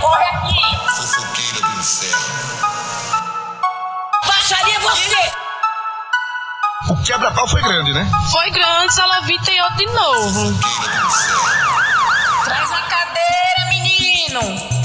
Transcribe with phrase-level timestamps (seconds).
[0.00, 0.76] corre aqui!
[0.96, 2.58] Fofoqueira do inferno.
[4.26, 5.32] Baixaria você!
[6.90, 8.10] O quebra-pau foi grande, né?
[8.30, 10.58] Foi grande, Salavita tem outro de novo.
[12.44, 14.77] Traz a cadeira, menino!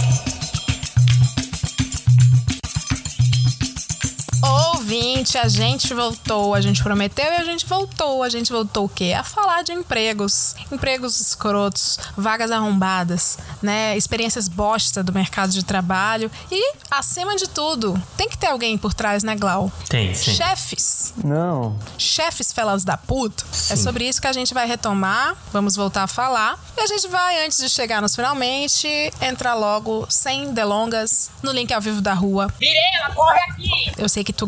[4.94, 8.22] Ouvinte, a gente voltou, a gente prometeu e a gente voltou.
[8.22, 9.16] A gente voltou o quê?
[9.18, 10.56] A falar de empregos.
[10.72, 13.98] Empregos escrotos, vagas arrombadas, né?
[13.98, 16.30] Experiências bosta do mercado de trabalho.
[16.52, 19.72] E, acima de tudo, tem que ter alguém por trás, né, Glau?
[19.90, 20.36] Tem, sim.
[20.36, 21.12] Chefes.
[21.24, 21.76] Não.
[21.98, 23.44] Chefes felas da puta.
[23.72, 23.84] É Sim.
[23.84, 25.36] sobre isso que a gente vai retomar.
[25.52, 26.60] Vamos voltar a falar.
[26.78, 28.88] E a gente vai, antes de chegar nos finalmente,
[29.20, 32.54] entrar logo, sem delongas, no link ao vivo da rua.
[32.60, 33.92] Virela, corre aqui!
[33.98, 34.46] Eu sei que tu,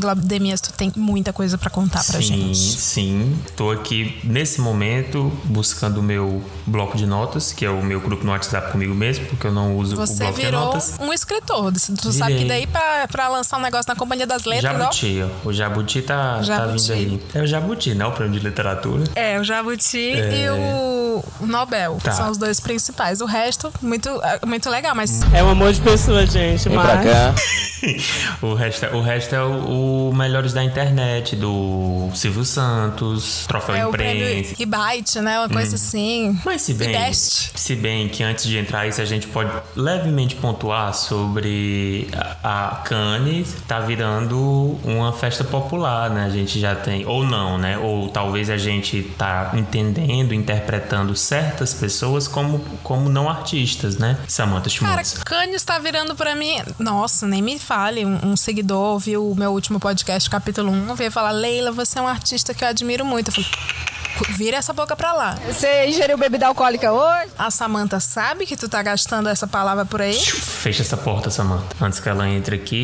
[0.61, 2.57] Tu tem muita coisa pra contar pra sim, gente.
[2.57, 3.37] sim.
[3.55, 8.23] Tô aqui nesse momento buscando o meu bloco de notas, que é o meu grupo
[8.25, 10.95] no WhatsApp comigo mesmo, porque eu não uso o Você bloco de virou notas.
[10.99, 11.71] um escritor.
[11.73, 14.77] Tu sabe que daí pra, pra lançar um negócio na Companhia das Letras.
[14.77, 15.47] Jabuti, ó.
[15.49, 16.91] O Jabuti tá, tá Jabuti.
[16.93, 17.23] vindo aí.
[17.33, 18.05] É o Jabuti, né?
[18.05, 19.03] O prêmio de literatura.
[19.15, 21.97] É, o Jabuti e o Nobel.
[22.03, 22.11] Tá.
[22.11, 23.21] São os dois principais.
[23.21, 26.67] O resto, muito, é, muito legal, mas É um amor de pessoa, gente.
[26.67, 26.85] Vem mas...
[26.87, 27.35] pra cá.
[28.41, 33.75] o, resto, é- o resto é o, o Melhores da Internet, do Silvio Santos, Troféu
[33.75, 34.55] é Imprensa.
[34.57, 35.39] Rebite, né?
[35.39, 36.39] Uma coisa assim.
[36.45, 40.93] Mas se bem, se bem que antes de entrar isso a gente pode levemente pontuar
[40.93, 42.07] sobre
[42.43, 46.25] a, a Cannes tá virando uma festa popular, né?
[46.25, 47.77] A gente já tem ou não, né?
[47.77, 54.17] Ou talvez a gente tá entendendo, interpretando certas pessoas como como não artistas, né?
[54.27, 55.23] Samantha Cara, Schmutz.
[55.23, 56.61] Kanye está virando pra mim.
[56.79, 58.05] Nossa, nem me fale.
[58.05, 62.01] Um, um seguidor viu o meu último podcast, capítulo 1, veio falar: Leila, você é
[62.01, 63.29] um artista que eu admiro muito.
[63.29, 63.49] Eu falei.
[64.35, 65.37] Vira essa boca pra lá.
[65.47, 67.31] Você ingeriu bebida alcoólica hoje?
[67.37, 70.19] A Samantha sabe que tu tá gastando essa palavra por aí?
[70.19, 71.75] Fecha essa porta, Samantha.
[71.79, 72.75] Antes que ela entre aqui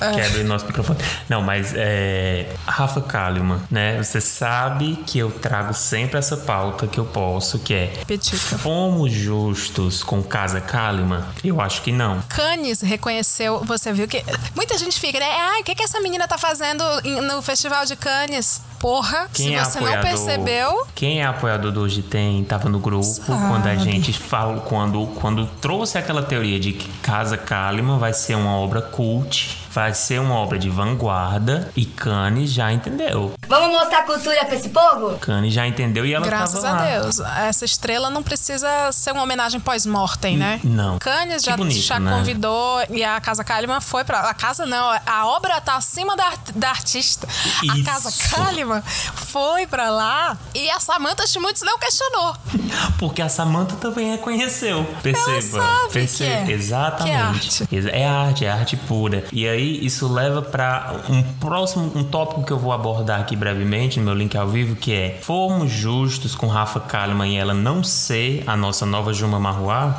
[0.00, 0.12] e É.
[0.12, 0.98] quebre nosso microfone.
[1.28, 2.48] Não, mas é.
[2.66, 4.02] Rafa Kalimann, né?
[4.02, 7.86] Você sabe que eu trago sempre essa pauta que eu posso, que é.
[8.06, 8.36] Petica.
[8.58, 11.22] Fomos justos com Casa Kalimann?
[11.44, 12.22] Eu acho que não.
[12.28, 14.24] Cannes reconheceu, você viu que.
[14.54, 15.26] Muita gente fica, né?
[15.30, 16.82] Ai, o que, que essa menina tá fazendo
[17.22, 18.62] no Festival de Cannes?
[18.78, 20.10] Porra, Quem se é você não apoiador?
[20.10, 20.85] percebeu.
[20.94, 25.46] Quem é apoiador do Hoje Tem tava no grupo quando a gente falou, quando, quando
[25.60, 30.34] trouxe aquela teoria de que Casa Kalimann vai ser uma obra cult, vai ser uma
[30.36, 33.34] obra de vanguarda e Cannes já entendeu.
[33.46, 35.18] Vamos mostrar cultura pra esse povo?
[35.18, 37.00] Cannes já entendeu e ela Graças tava a lá.
[37.00, 37.20] Deus.
[37.20, 40.60] Essa estrela não precisa ser uma homenagem pós-mortem, né?
[40.64, 40.98] não.
[40.98, 42.10] Que já, bonito, já né?
[42.10, 44.20] convidou e a Casa Kalimann foi pra.
[44.20, 47.28] A casa não, a obra tá acima da, da artista.
[47.70, 47.84] A Isso.
[47.84, 52.34] Casa Kalimann foi pra lá e a Samantha Schmutz não questionou.
[52.98, 54.84] Porque a Samantha também reconheceu.
[55.02, 55.42] Perceba.
[55.42, 56.46] sabe perceba.
[56.46, 56.54] que é.
[56.54, 57.66] Exatamente.
[57.66, 57.90] Que é arte.
[57.90, 59.24] É arte, é arte pura.
[59.30, 63.98] E aí isso leva pra um próximo, um tópico que eu vou abordar aqui brevemente
[63.98, 67.82] no meu link ao vivo, que é fomos justos com Rafa Kalimann e ela não
[67.82, 69.98] ser a nossa nova Juma Marruá?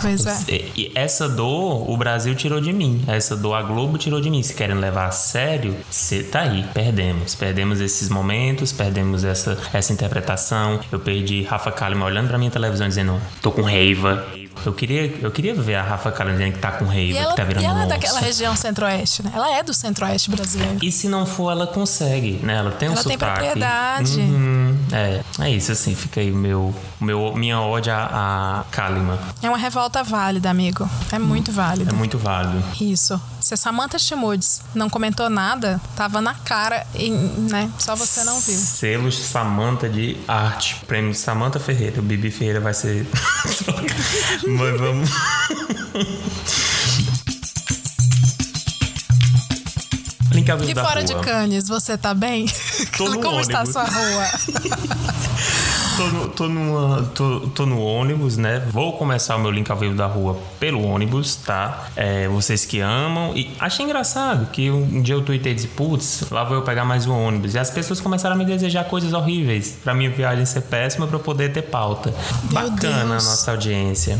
[0.00, 0.36] Pois é.
[0.48, 3.02] E e essa dor o Brasil tirou de mim.
[3.06, 4.42] Essa dor a Globo tirou de mim.
[4.42, 6.64] Se querem levar a sério, você tá aí.
[6.74, 7.34] Perdemos.
[7.34, 10.78] Perdemos esses momentos, perdemos essa, essa interpretação.
[10.92, 14.26] Eu perdi Rafa Kalimann olhando pra minha televisão dizendo: tô com raiva.
[14.64, 17.44] Eu queria, eu queria ver a Rafa Kalimann dizendo que tá com ela, que tá
[17.44, 17.88] virando e ela é onça.
[17.88, 19.30] daquela região centro-oeste, né?
[19.34, 20.78] Ela é do centro-oeste brasileiro.
[20.82, 22.56] E se não for, ela consegue, né?
[22.56, 23.40] Ela tem um Ela tem sotaque.
[23.40, 24.20] propriedade.
[24.20, 24.55] Uhum.
[24.92, 25.94] É, é isso assim.
[25.94, 29.18] Fica aí meu, meu, minha ode a, a Kalimann.
[29.42, 30.88] É uma revolta válida, amigo.
[31.12, 31.90] É muito válido.
[31.90, 32.62] É muito válido.
[32.80, 33.20] Isso.
[33.40, 37.70] Se a Samantha Schmutz não comentou nada, tava na cara, e, né?
[37.78, 38.56] Só você não viu.
[38.56, 40.76] Selos Samanta de arte.
[40.86, 42.00] Prêmio Samanta Ferreira.
[42.00, 43.06] O Bibi Ferreira vai ser.
[44.46, 45.10] Mas vamos.
[50.54, 51.04] Vivo E da fora rua.
[51.04, 52.46] de Cannes, você tá bem?
[52.96, 53.72] Tô no Como está a ônibus.
[53.72, 54.26] sua rua?
[55.96, 58.62] Tô no, tô, numa- tô- tô no ônibus, né?
[58.70, 61.86] Vou começar o meu link ao vivo da rua pelo ônibus, tá?
[61.96, 63.32] É, vocês que amam.
[63.34, 66.84] E achei engraçado que um dia eu tuitei e disse, putz, lá vou eu pegar
[66.84, 67.54] mais um ônibus.
[67.54, 71.16] E as pessoas começaram a me desejar coisas horríveis pra minha viagem ser péssima pra
[71.16, 72.12] eu poder ter pauta.
[72.52, 73.24] Bacana a Deus.
[73.24, 74.18] nossa audiência.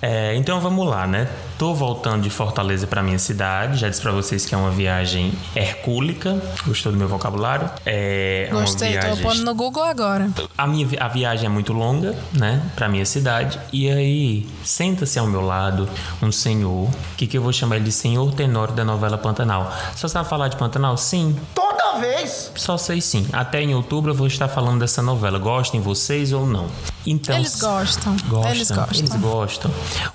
[0.00, 1.26] É, então vamos lá, né?
[1.58, 3.78] Tô voltando de Fortaleza pra minha cidade.
[3.80, 6.40] Já disse pra vocês que é uma viagem hercúlica.
[6.66, 7.68] Gostou do meu vocabulário?
[7.84, 10.30] É Gostei, tô viagem pondo no Google agora.
[10.56, 13.58] a minha vi- a viagem é muito longa, né, pra minha cidade.
[13.72, 15.88] E aí, senta-se ao meu lado
[16.22, 19.72] um senhor, que que eu vou chamar ele de senhor Tenório da novela Pantanal.
[19.96, 20.96] Só sabe falar de Pantanal?
[20.96, 21.36] Sim.
[21.54, 22.52] Toda vez.
[22.54, 23.26] Só sei sim.
[23.32, 25.38] Até em outubro eu vou estar falando dessa novela.
[25.38, 26.66] Gostem vocês ou não?
[27.06, 28.16] Então, Eles gostam.
[28.28, 28.98] Gostam, Eles gostam.
[28.98, 29.70] Eles gostam.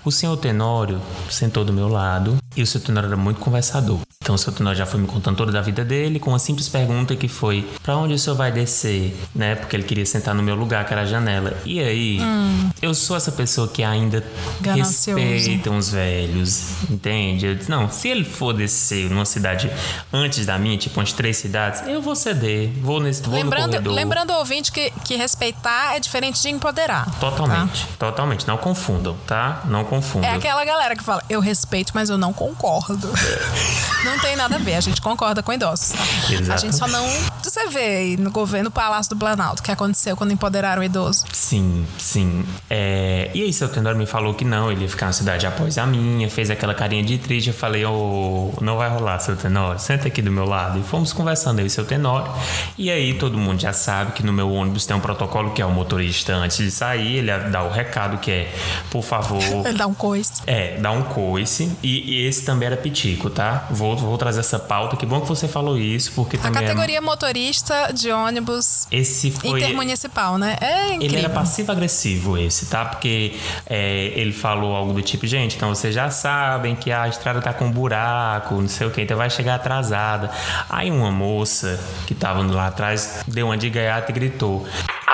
[0.06, 4.00] O senhor Tenório sentou do meu lado e o senhor Tenório era muito conversador.
[4.22, 6.70] Então o senhor Tenório já foi me contando toda a vida dele com uma simples
[6.70, 9.14] pergunta que foi: Pra onde o senhor vai descer?
[9.36, 9.56] Né?
[9.56, 11.58] Porque ele queria sentar no meu lugar, que era a janela.
[11.66, 12.20] E aí,
[12.82, 14.62] eu sou essa pessoa que ainda Hum.
[14.62, 15.20] Ganancioso.
[15.20, 17.46] respeita os velhos, entende?
[17.46, 19.70] Eu disse, não, se ele for descer numa cidade
[20.12, 23.92] antes da minha, tipo umas três cidades, eu vou ceder, vou nesse vou no Lembrando,
[23.92, 27.10] lembrando ao ouvinte que, que respeitar é diferente de empoderar.
[27.20, 28.48] Totalmente, totalmente.
[28.48, 29.64] Não confundam, tá?
[29.66, 30.30] Não confundam.
[30.30, 33.08] É aquela galera que fala, eu respeito, mas eu não concordo.
[34.04, 35.90] não tem nada a ver, a gente concorda com idosos.
[35.90, 36.04] tá?
[36.30, 36.62] A Exato.
[36.62, 37.06] gente só não.
[37.42, 41.26] Você vê aí no governo Palácio do Planalto o que aconteceu quando empoderaram o idoso.
[41.32, 42.46] Sim, sim.
[42.70, 45.78] É, E aí, seu Tenório me falou que não, ele ia ficar na cidade após
[45.78, 47.48] a minha, fez aquela carinha de triste.
[47.50, 50.80] Eu falei, ô, não vai rolar, seu Tenório, senta aqui do meu lado.
[50.80, 52.32] E fomos conversando aí, seu Tenório.
[52.78, 55.66] E aí, todo mundo já sabe que no meu ônibus tem um protocolo que é
[55.66, 58.54] o motorista, antes de sair, ele dá o recado que é,
[58.90, 59.42] por favor.
[59.66, 60.42] Ele dá um coice.
[60.46, 61.72] É, dá um coice.
[61.82, 63.68] E, e esse também era pitico, tá?
[63.70, 64.98] Vou, vou trazer essa pauta.
[64.98, 66.64] Que bom que você falou isso, porque A também.
[66.64, 69.60] é- categoria motorista de ônibus Esse foi.
[69.60, 70.58] intermunicipal, né?
[70.60, 71.06] É incrível.
[71.06, 72.86] Ele era passivo-agressivo esse, tá?
[72.86, 73.34] Porque
[73.68, 77.54] é, ele falou algo do tipo, gente, então vocês já sabem que a estrada tá
[77.54, 80.30] com buraco, não sei o que, então vai chegar atrasada.
[80.70, 84.66] Aí uma moça que tava lá atrás deu uma de gaiata e gritou.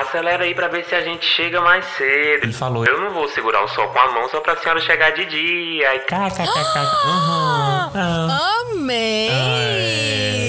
[0.09, 2.43] Acelera aí pra ver se a gente chega mais cedo.
[2.43, 5.11] Ele falou, eu não vou segurar o sol com a mão só pra senhora chegar
[5.11, 5.87] de dia.
[5.87, 6.49] Aí, kkkk.
[7.05, 7.91] Aham.
[7.93, 8.49] ah.
[8.71, 9.29] Amei!
[9.29, 10.48] é, Olha aí,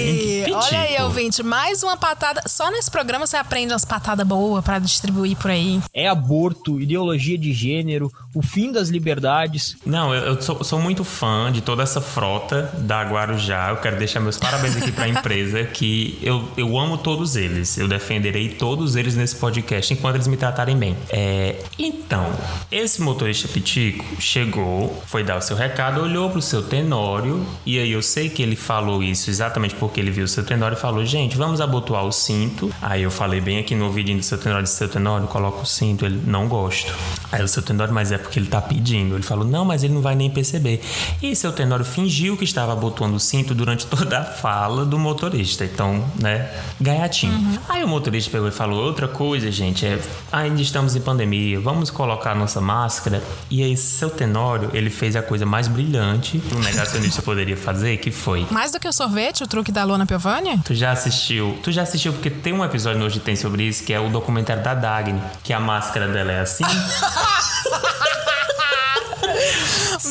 [1.21, 2.41] Ouvinte, mais uma patada.
[2.47, 5.79] Só nesse programa você aprende umas patadas boas pra distribuir por aí.
[5.93, 9.77] É aborto, ideologia de gênero, o fim das liberdades.
[9.85, 13.69] Não, eu, eu sou, sou muito fã de toda essa frota da Guarujá.
[13.69, 17.77] Eu quero deixar meus parabéns aqui pra empresa, que eu, eu amo todos eles.
[17.77, 20.97] Eu defenderei todos eles nesse podcast enquanto eles me tratarem bem.
[21.09, 22.25] É, então,
[22.71, 27.91] esse motorista Pitico chegou, foi dar o seu recado, olhou pro seu Tenório, e aí
[27.91, 31.05] eu sei que ele falou isso exatamente porque ele viu o seu Tenório e falou:
[31.11, 32.73] gente, vamos abotoar o cinto.
[32.81, 36.05] Aí eu falei bem aqui no ouvidinho do seu Tenório: seu Tenório, coloca o cinto.
[36.05, 36.93] Ele não gosto.
[37.31, 39.15] Aí o seu Tenório, mas é porque ele tá pedindo.
[39.15, 40.81] Ele falou: não, mas ele não vai nem perceber.
[41.21, 45.65] E seu Tenório fingiu que estava abotoando o cinto durante toda a fala do motorista.
[45.65, 46.49] Então, né,
[46.79, 47.59] gaiatinho.
[47.67, 49.99] Aí o motorista pegou e falou: outra coisa, gente, é
[50.31, 53.21] ainda estamos em pandemia, vamos colocar a nossa máscara.
[53.49, 57.97] E aí, seu Tenório, ele fez a coisa mais brilhante que um negacionista poderia fazer,
[57.97, 58.47] que foi.
[58.49, 60.57] Mais do que o sorvete, o truque da Lona Piovani?
[60.63, 61.57] Tu já assistiu?
[61.63, 64.09] Tu já assistiu porque tem um episódio no Hoje Tem sobre isso, que é o
[64.09, 66.63] documentário da Dagny, que a máscara dela é assim.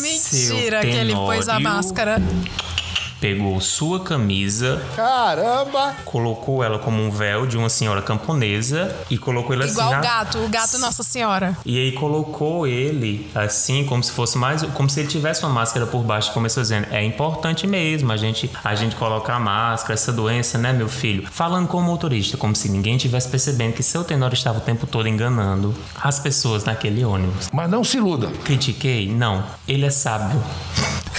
[0.03, 2.19] Mentira que ele pôs a máscara.
[3.21, 5.95] Pegou sua camisa, Caramba!
[6.07, 9.95] colocou ela como um véu de uma senhora camponesa e colocou ele Igual assim.
[9.95, 11.57] o na- gato, o gato Nossa Senhora.
[11.67, 14.63] E aí colocou ele assim, como se fosse mais.
[14.63, 16.33] Como se ele tivesse uma máscara por baixo.
[16.33, 20.73] Começou dizendo: é importante mesmo a gente, a gente colocar a máscara, essa doença, né,
[20.73, 21.29] meu filho?
[21.31, 24.87] Falando com o motorista, como se ninguém tivesse percebendo que seu tenor estava o tempo
[24.87, 27.49] todo enganando as pessoas naquele ônibus.
[27.53, 28.29] Mas não se iluda.
[28.45, 29.13] Critiquei?
[29.13, 29.45] Não.
[29.69, 30.43] Ele é sábio.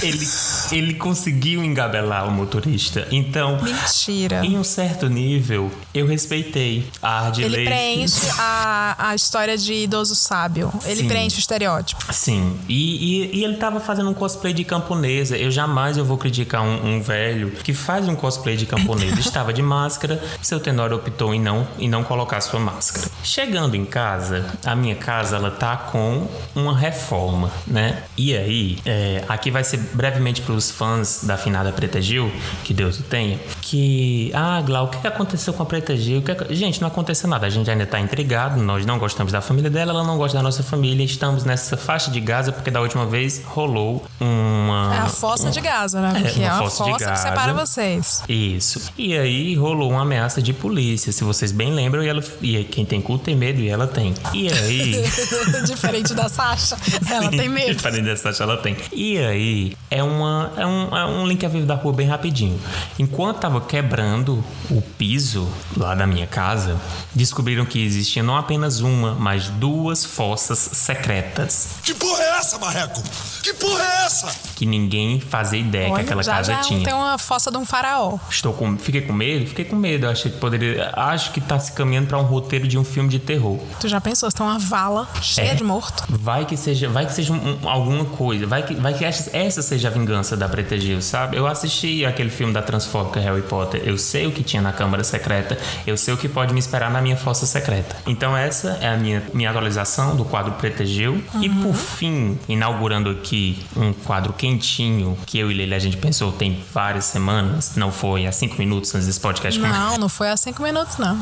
[0.01, 0.27] Ele,
[0.71, 3.07] ele conseguiu engabelar o motorista.
[3.11, 4.45] Então, Mentira.
[4.45, 7.65] em um certo nível, eu respeitei a arte de Ele lei.
[7.65, 10.71] preenche a, a história de idoso sábio.
[10.85, 11.07] Ele Sim.
[11.07, 12.01] preenche o estereótipo.
[12.13, 15.37] Sim, e, e, e ele tava fazendo um cosplay de camponesa.
[15.37, 19.19] Eu jamais eu vou criticar um, um velho que faz um cosplay de camponesa.
[19.19, 23.07] Estava de máscara, seu Tenório optou em não, em não colocar sua máscara.
[23.23, 28.03] Chegando em casa, a minha casa ela tá com uma reforma, né?
[28.17, 32.31] E aí, é, aqui vai ser brevemente para os fãs da finada Preta Gil,
[32.63, 33.39] que Deus o tenha,
[33.71, 36.21] que, ah, Glau, o que que aconteceu com a Preta Gil?
[36.21, 39.39] Que que- Gente, não aconteceu nada, a gente ainda tá intrigado, nós não gostamos da
[39.39, 42.81] família dela, ela não gosta da nossa família, estamos nessa faixa de Gaza porque da
[42.81, 44.93] última vez rolou uma...
[44.93, 46.11] É a fossa de Gaza, né?
[46.17, 47.21] É, Porque uma é, uma fossa de fossa que Gaza.
[47.29, 48.23] separa vocês.
[48.27, 48.91] Isso.
[48.97, 52.83] E aí rolou uma ameaça de polícia, se vocês bem lembram, e, ela, e quem
[52.83, 54.13] tem cu tem medo e ela tem.
[54.33, 55.01] E aí...
[55.65, 56.75] Diferente da Sasha.
[57.09, 57.71] Ela tem medo.
[57.75, 58.75] Diferente dessa taxa, ela tem.
[58.91, 62.59] E aí, é, uma, é, um, é um link a vivo da rua bem rapidinho.
[62.99, 66.77] Enquanto tava quebrando o piso lá da minha casa,
[67.13, 70.59] descobriram que existia não apenas uma, mas duas fossas
[71.05, 71.75] secretas.
[71.83, 73.01] Que porra é essa, Marreco?
[73.43, 74.51] Que porra é essa?
[74.55, 76.83] que ninguém fazia ideia que Olha, aquela já, casa já tinha.
[76.85, 78.19] tem uma fossa de um faraó.
[78.29, 80.05] Estou com, fiquei com medo, fiquei com medo.
[80.05, 83.09] Eu achei que poderia, acho que tá se caminhando para um roteiro de um filme
[83.09, 83.57] de terror.
[83.79, 85.55] Tu já pensou, se tem uma vala cheia É.
[85.55, 86.03] de morto?
[86.09, 89.35] Vai que seja, vai que seja um- um- alguma coisa, vai que, vai que essa,
[89.35, 91.37] essa seja a vingança da Preta Gil, sabe?
[91.37, 95.03] Eu assisti aquele filme da transfóbica Harry Potter, eu sei o que tinha na Câmara
[95.03, 97.97] Secreta, eu sei o que pode me esperar na minha fossa secreta.
[98.07, 101.21] Então essa é a minha, minha atualização do quadro Preta Gil.
[101.41, 106.31] E por fim, inaugurando aqui um quadro quentinho que eu e Leila a gente pensou
[106.31, 109.59] tem várias semanas, não foi há cinco minutos antes desse podcast.
[109.59, 111.21] Não, não foi há cinco minutos, não.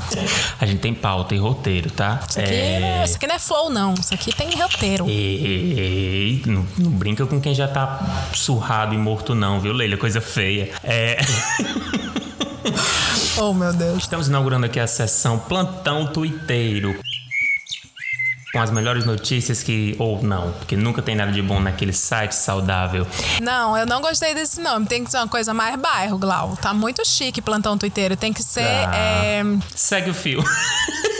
[0.59, 2.19] A gente tem pauta e roteiro, tá?
[2.29, 2.53] Isso aqui,
[3.05, 3.95] isso aqui não é flow, não.
[3.95, 5.09] Isso aqui tem roteiro.
[5.09, 9.97] Ei, não, não brinca com quem já tá surrado e morto, não, viu, Leila?
[9.97, 10.69] Coisa feia.
[10.83, 11.17] É,
[13.37, 13.99] Oh, meu Deus.
[14.03, 16.99] estamos inaugurando aqui a sessão Plantão Tuiteiro.
[18.51, 19.95] Com as melhores notícias que.
[19.99, 23.07] Ou não, porque nunca tem nada de bom naquele site saudável.
[23.41, 24.87] Não, eu não gostei desse nome.
[24.87, 26.57] Tem que ser uma coisa mais bairro, Glau.
[26.57, 28.17] Tá muito chique plantão tuiteiro.
[28.17, 28.61] Tem que ser.
[28.63, 28.95] Ah.
[29.23, 29.43] é,
[29.75, 30.43] Segue o fio.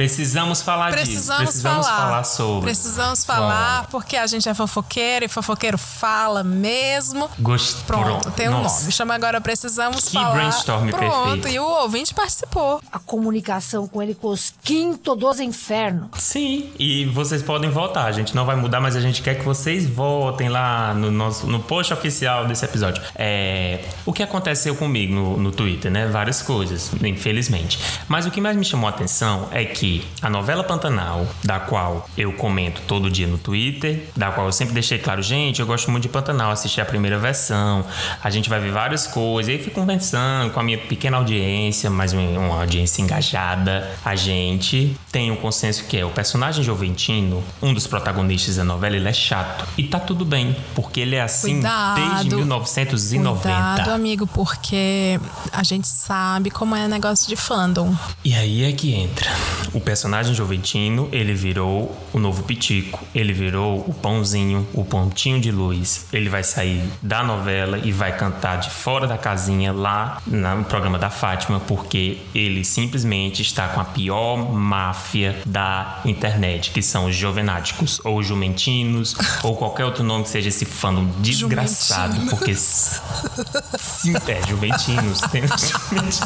[0.00, 1.02] Precisamos falar disso.
[1.02, 1.04] É.
[1.04, 2.00] Precisamos, Precisamos falar.
[2.00, 2.64] falar sobre.
[2.70, 7.28] Precisamos falar, porque a gente é fofoqueiro e fofoqueiro fala mesmo.
[7.38, 7.84] Gost...
[7.86, 8.80] Pronto, tem um Nossa.
[8.80, 8.92] nome.
[8.92, 10.32] Chama agora Precisamos Que Falar.
[10.32, 11.48] brainstorm Pronto, perfeito.
[11.48, 12.80] e o ouvinte participou.
[12.90, 16.08] A comunicação com ele com os quinto dos infernos.
[16.18, 18.06] Sim, e vocês podem votar.
[18.06, 21.46] A gente não vai mudar, mas a gente quer que vocês votem lá no nosso
[21.46, 23.02] no post oficial desse episódio.
[23.14, 26.06] É, o que aconteceu comigo no, no Twitter, né?
[26.06, 27.78] Várias coisas, infelizmente.
[28.08, 29.89] Mas o que mais me chamou a atenção é que
[30.20, 34.74] a novela Pantanal, da qual eu comento todo dia no Twitter, da qual eu sempre
[34.74, 37.84] deixei claro, gente, eu gosto muito de Pantanal, assisti a primeira versão,
[38.22, 41.88] a gente vai ver várias coisas, e aí fui conversando com a minha pequena audiência,
[41.88, 43.90] mas uma, uma audiência engajada.
[44.04, 48.96] A gente tem um consenso que é o personagem Joventino, um dos protagonistas da novela,
[48.96, 49.66] ele é chato.
[49.78, 52.00] E tá tudo bem, porque ele é assim Cuidado.
[52.00, 53.40] desde 1990.
[53.40, 55.18] Cuidado, amigo, porque
[55.52, 57.94] a gente sabe como é negócio de fandom.
[58.24, 59.30] E aí é que entra.
[59.72, 63.04] O personagem Joventino, ele virou o novo Pitico.
[63.14, 66.06] Ele virou o pãozinho, o pontinho de luz.
[66.12, 70.98] Ele vai sair da novela e vai cantar de fora da casinha lá no programa
[70.98, 77.16] da Fátima, porque ele simplesmente está com a pior máfia da internet, que são os
[77.16, 82.30] jovenáticos, ou jumentinos, ou qualquer outro nome que seja esse fandom desgraçado, Jumentino.
[82.30, 85.20] porque Sim, é, jumentinos.
[85.30, 86.20] Tem os jumentinos.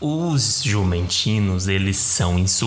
[0.00, 2.57] Os jumentinos, eles são insuportáveis.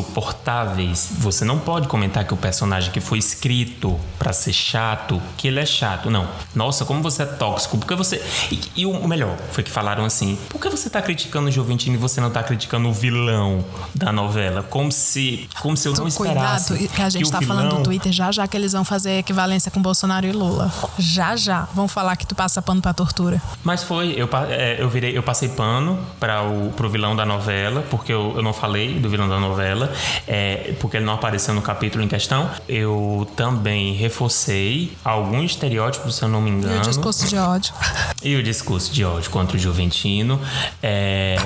[1.19, 5.59] Você não pode comentar que o personagem que foi escrito pra ser chato, que ele
[5.59, 6.09] é chato.
[6.09, 6.27] Não.
[6.55, 7.77] Nossa, como você é tóxico.
[7.77, 8.23] Porque você.
[8.51, 11.95] E, e o melhor foi que falaram assim: por que você tá criticando o Juventino
[11.95, 14.63] e você não tá criticando o vilão da novela?
[14.63, 15.49] Como se.
[15.61, 16.69] Como se eu não esperasse.
[16.69, 18.83] Cuidado, que a gente o tá falando do vilão- Twitter já já que eles vão
[18.83, 20.71] fazer equivalência com Bolsonaro e Lula.
[20.97, 21.67] Já já.
[21.73, 23.41] Vão falar que tu passa pano pra tortura.
[23.63, 27.83] Mas foi, eu, é, eu virei, eu passei pano para o pro vilão da novela,
[27.89, 29.70] porque eu, eu não falei do vilão da novela,
[30.27, 32.49] é, porque ele não apareceu no capítulo em questão.
[32.67, 36.77] Eu também reforcei algum estereótipo, se eu não me E engano.
[36.77, 37.73] o discurso de ódio.
[38.23, 40.39] E o discurso de ódio contra o Juventino.
[40.83, 41.37] É,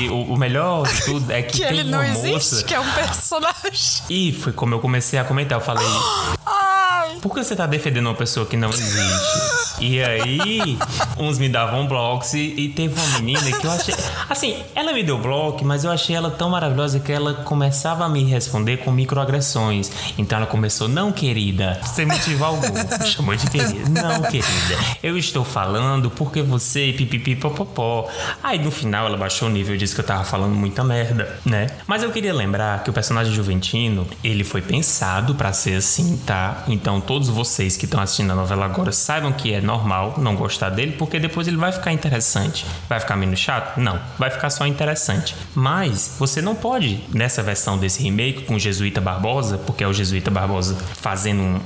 [0.00, 2.64] e o, o melhor de tudo é que, Que tem ele não existe, moça.
[2.64, 4.02] que é um personagem.
[4.10, 5.58] E foi como eu comecei a comentar.
[5.58, 5.86] Eu falei.
[7.22, 9.69] Por que você tá defendendo uma pessoa que não existe?
[9.80, 10.78] E aí,
[11.18, 13.94] uns me davam blocos e, e teve uma menina que eu achei.
[14.28, 18.08] Assim, ela me deu bloco, mas eu achei ela tão maravilhosa que ela começava a
[18.08, 19.90] me responder com microagressões.
[20.18, 22.68] Então ela começou, não, querida, sem motivo algum.
[22.68, 23.88] Me chamou de querida.
[23.88, 24.76] Não, querida.
[25.02, 28.06] Eu estou falando porque você pipipi popopó.
[28.42, 31.38] Aí no final ela baixou o nível e disse que eu tava falando muita merda,
[31.44, 31.68] né?
[31.86, 36.64] Mas eu queria lembrar que o personagem Juventino, ele foi pensado pra ser assim, tá?
[36.68, 40.70] Então todos vocês que estão assistindo a novela agora saibam que é normal não gostar
[40.70, 42.66] dele, porque depois ele vai ficar interessante.
[42.88, 43.78] Vai ficar menos chato?
[43.78, 45.36] Não, vai ficar só interessante.
[45.54, 49.92] Mas você não pode, nessa versão desse remake com o Jesuíta Barbosa, porque é o
[49.92, 51.60] Jesuíta Barbosa fazendo um,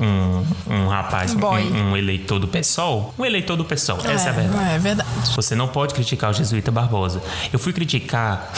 [0.69, 4.33] um, um rapaz, Um um, eleitor do PSOL, um eleitor do PSOL, essa é a
[4.33, 4.75] verdade.
[4.75, 5.09] É verdade.
[5.35, 7.23] Você não pode criticar o Jesuíta Barbosa.
[7.53, 8.53] Eu fui criticar.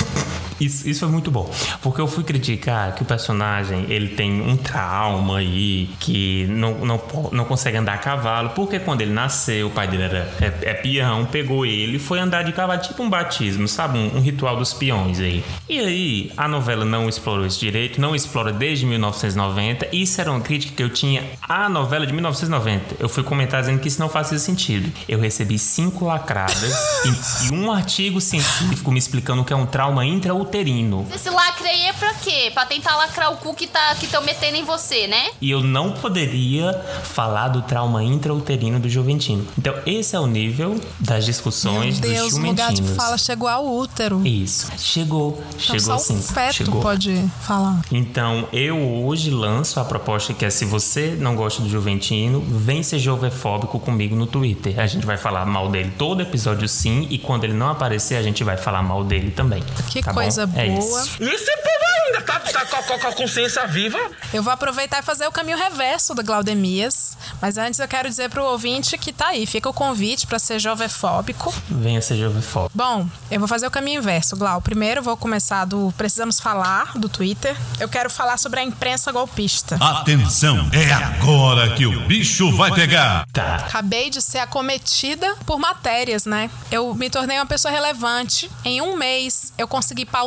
[0.61, 1.51] Isso, isso foi muito bom.
[1.83, 7.01] Porque eu fui criticar que o personagem ele tem um trauma aí, que não, não,
[7.33, 8.51] não consegue andar a cavalo.
[8.51, 12.19] Porque quando ele nasceu, o pai dele era é, é peão, pegou ele e foi
[12.19, 13.99] andar de cavalo, tipo um batismo, sabe?
[13.99, 15.45] Um, um ritual dos peões aí.
[15.69, 19.89] E aí, a novela não explorou esse direito, não explora desde 1990.
[19.93, 22.97] Isso era uma crítica que eu tinha à novela de 1990.
[22.99, 24.91] Eu fui comentar dizendo que isso não fazia sentido.
[25.09, 29.67] Eu recebi cinco lacradas e, e um artigo científico me explicando o que é um
[29.67, 30.46] trauma intrauterino.
[30.47, 31.07] Intrauterino.
[31.15, 32.51] Esse lacre aí é pra quê?
[32.53, 35.31] Pra tentar lacrar o cu que tá que estão metendo em você, né?
[35.41, 36.73] E eu não poderia
[37.03, 39.47] falar do trauma intrauterino do Juventino.
[39.59, 43.49] Então, esse é o nível das discussões Meu Deus, dos o lugar de fala chegou
[43.49, 44.27] ao útero.
[44.27, 44.71] Isso.
[44.79, 45.43] Chegou.
[45.49, 46.19] Então, chegou só sim.
[46.19, 46.81] o feto chegou.
[46.81, 47.83] pode falar.
[47.91, 52.83] Então, eu hoje lanço a proposta que é se você não gosta do Juventino, vem
[52.83, 54.79] ser jovefóbico comigo no Twitter.
[54.79, 58.23] A gente vai falar mal dele todo episódio sim, e quando ele não aparecer, a
[58.23, 59.63] gente vai falar mal dele também.
[59.91, 60.21] Que tá bom?
[60.37, 60.79] Coisa É boa.
[60.79, 61.23] isso.
[61.23, 63.99] Esse povo ainda tá, tá com, a- consciência viva?
[64.33, 67.17] Eu vou aproveitar e fazer o caminho reverso do Glaudemias.
[67.41, 70.59] Mas antes eu quero dizer pro ouvinte que tá aí, fica o convite pra ser
[70.59, 71.53] jovefóbico.
[71.69, 72.73] Venha ser jovefóbico.
[72.77, 74.61] Bom, eu vou fazer o caminho inverso, Glau.
[74.61, 77.57] Primeiro eu vou começar do Precisamos Falar, do Twitter.
[77.81, 79.77] Eu quero falar sobre a imprensa golpista.
[79.81, 83.27] Atenção, é agora que o bicho vai pegar.
[83.33, 83.57] Tá.
[83.57, 86.51] Acabei de ser acometida por matérias, né?
[86.71, 88.51] Eu me tornei uma pessoa relevante.
[88.65, 90.26] Em um mês, eu consegui pautar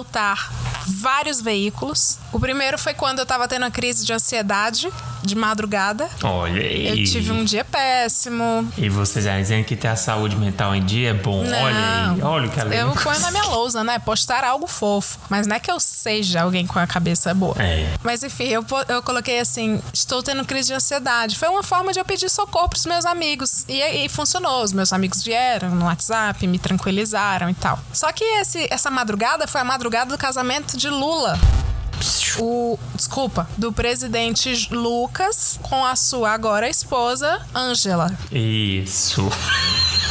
[0.89, 2.17] vários veículos.
[2.31, 4.89] O primeiro foi quando eu tava tendo uma crise de ansiedade
[5.23, 6.09] de madrugada.
[6.23, 6.87] Olha aí.
[6.87, 8.71] Eu tive um dia péssimo.
[8.77, 11.43] E você já dizendo que ter a saúde mental em dia é bom.
[11.43, 11.61] Não.
[11.61, 12.21] Olha aí.
[12.21, 13.99] Olha o que Eu ponho na minha lousa, né?
[13.99, 15.19] Postar algo fofo.
[15.29, 17.55] Mas não é que eu seja alguém com a cabeça boa.
[17.59, 17.87] É.
[18.01, 21.37] Mas enfim, eu, eu coloquei assim: estou tendo crise de ansiedade.
[21.37, 23.65] Foi uma forma de eu pedir socorro pros meus amigos.
[23.67, 24.63] E, e funcionou.
[24.63, 27.79] Os meus amigos vieram no WhatsApp, me tranquilizaram e tal.
[27.91, 31.39] Só que esse, essa madrugada foi a madrugada do casamento de Lula.
[32.38, 38.15] O, desculpa, do presidente Lucas com a sua agora esposa, Ângela.
[38.31, 39.29] Isso.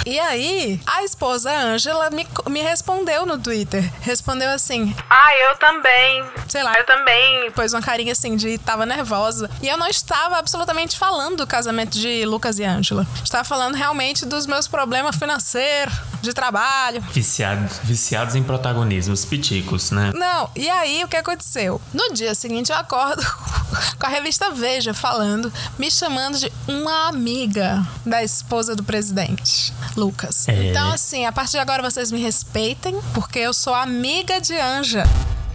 [0.05, 3.89] E aí, a esposa Ângela me, me respondeu no Twitter.
[4.01, 6.25] Respondeu assim: Ah, eu também.
[6.49, 7.51] Sei lá, eu também.
[7.53, 9.51] Pôs uma carinha assim de tava nervosa.
[9.63, 13.07] E eu não estava absolutamente falando do casamento de Lucas e Ângela.
[13.23, 17.01] Estava falando realmente dos meus problemas financeiros, de trabalho.
[17.13, 20.13] Viciados, viciados em protagonismos piticos, né?
[20.15, 21.81] Não, e aí o que aconteceu?
[21.93, 23.23] No dia seguinte eu acordo
[23.99, 30.49] com a revista Veja falando, me chamando de uma amiga da esposa do presidente, Lucas.
[30.49, 30.71] É.
[30.71, 35.05] Então, assim, a partir de agora vocês me respeitem, porque eu sou amiga de Anja.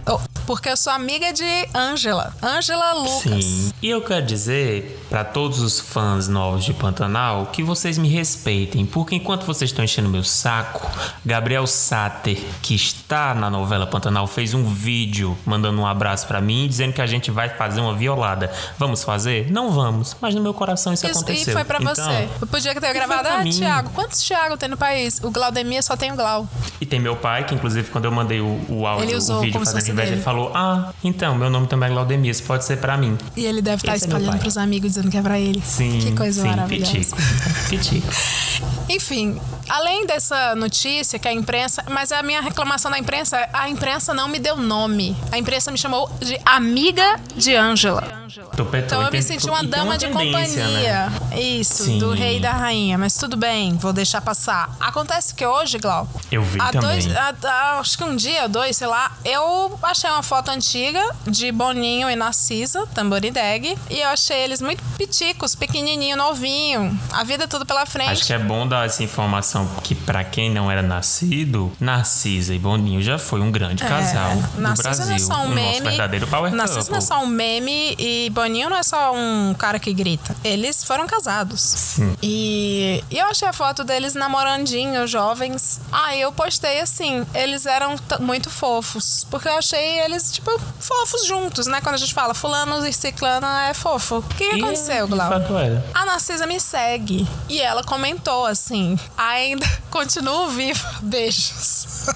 [0.06, 1.44] Oh, porque eu sou amiga de
[1.74, 2.34] Ângela.
[2.42, 3.44] Ângela Lucas.
[3.44, 3.72] Sim.
[3.80, 8.84] E eu quero dizer pra todos os fãs novos de Pantanal que vocês me respeitem,
[8.84, 10.86] porque enquanto vocês estão enchendo meu saco,
[11.24, 16.66] Gabriel Sater, que está na novela Pantanal, fez um vídeo mandando um abraço pra mim,
[16.68, 18.52] dizendo que a gente vai fazer uma violada.
[18.78, 19.50] Vamos fazer?
[19.50, 21.52] Não vamos, mas no meu coração isso, Isso, aconteceu.
[21.52, 22.28] e foi pra Então, você.
[22.42, 23.50] Eu podia ter gravado, ah, mim.
[23.50, 25.18] Thiago, quantos Thiago tem no país?
[25.22, 26.46] O Glaudemir só tem o Glau.
[26.78, 29.40] E tem meu pai, que inclusive quando eu mandei o, o áudio, Ele usou o
[29.40, 30.16] vídeo fazendo inveja, dele.
[30.18, 33.16] ele falou: Ah, então, meu nome também é Glaudemir, isso pode ser pra mim.
[33.36, 34.38] E ele deve estar Esse é espalhando pai.
[34.40, 35.62] pros amigos dizendo que é pra ele.
[35.64, 35.98] Sim.
[36.00, 36.92] Que coisa sim, maravilhosa.
[36.92, 37.16] Pitico.
[37.70, 38.08] Pitico.
[38.88, 41.82] Enfim, além dessa notícia que a imprensa.
[41.90, 45.16] Mas a minha reclamação da imprensa é a imprensa não me deu nome.
[45.32, 48.24] A imprensa me chamou de amiga de Ângela.
[48.84, 51.06] Então eu me senti uma dama de tendência, companhia.
[51.30, 51.40] né?
[51.40, 51.98] Isso, Sim.
[51.98, 52.98] do rei e da rainha.
[52.98, 54.74] Mas tudo bem, vou deixar passar.
[54.80, 56.08] Acontece que hoje, Glau.
[56.32, 56.88] Eu vi há também.
[57.00, 61.02] dois, há- há- acho que um dia, dois, sei lá, eu achei uma foto antiga
[61.26, 67.46] de Boninho e Narcisa, Tamborideg, e eu achei eles muito piticos, pequenininho, novinho, a vida
[67.48, 68.10] tudo pela frente.
[68.10, 72.58] Acho que é bom dar essa informação que pra quem não era nascido, Narcisa e
[72.58, 75.06] Boninho já foi um grande casal do É, Narcisa Brasil.
[75.06, 75.70] não é só um o meme.
[75.70, 76.92] nosso verdadeiro power Narcisa couple.
[76.92, 80.34] não é só um meme e Boninho não é só um cara que grita.
[80.44, 81.60] Eles foram casados.
[81.60, 82.16] Sim.
[82.22, 85.80] E, e eu achei a foto deles namorandinhos, jovens.
[85.92, 89.26] Aí eu postei assim, eles eram muito fofos.
[89.30, 91.80] Porque eu achei eles, tipo, fofos juntos, né?
[91.80, 94.18] Quando a gente fala fulano e ciclano é fofo.
[94.18, 95.30] O que, que aconteceu, Glau?
[95.94, 97.26] A Narcisa me segue.
[97.48, 100.88] E ela comentou assim: ainda continuo viva.
[101.02, 102.04] Beijos.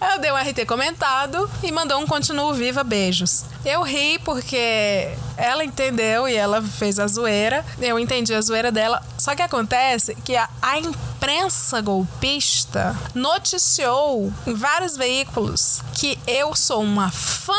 [0.00, 3.44] Ela deu um RT comentado e mandou um continuo viva, beijos.
[3.66, 7.66] Eu ri porque ela entendeu e ela fez a zoeira.
[7.80, 9.02] Eu entendi a zoeira dela.
[9.18, 16.80] Só que acontece que a, a imprensa golpista noticiou em vários veículos que eu sou
[16.80, 17.52] uma fã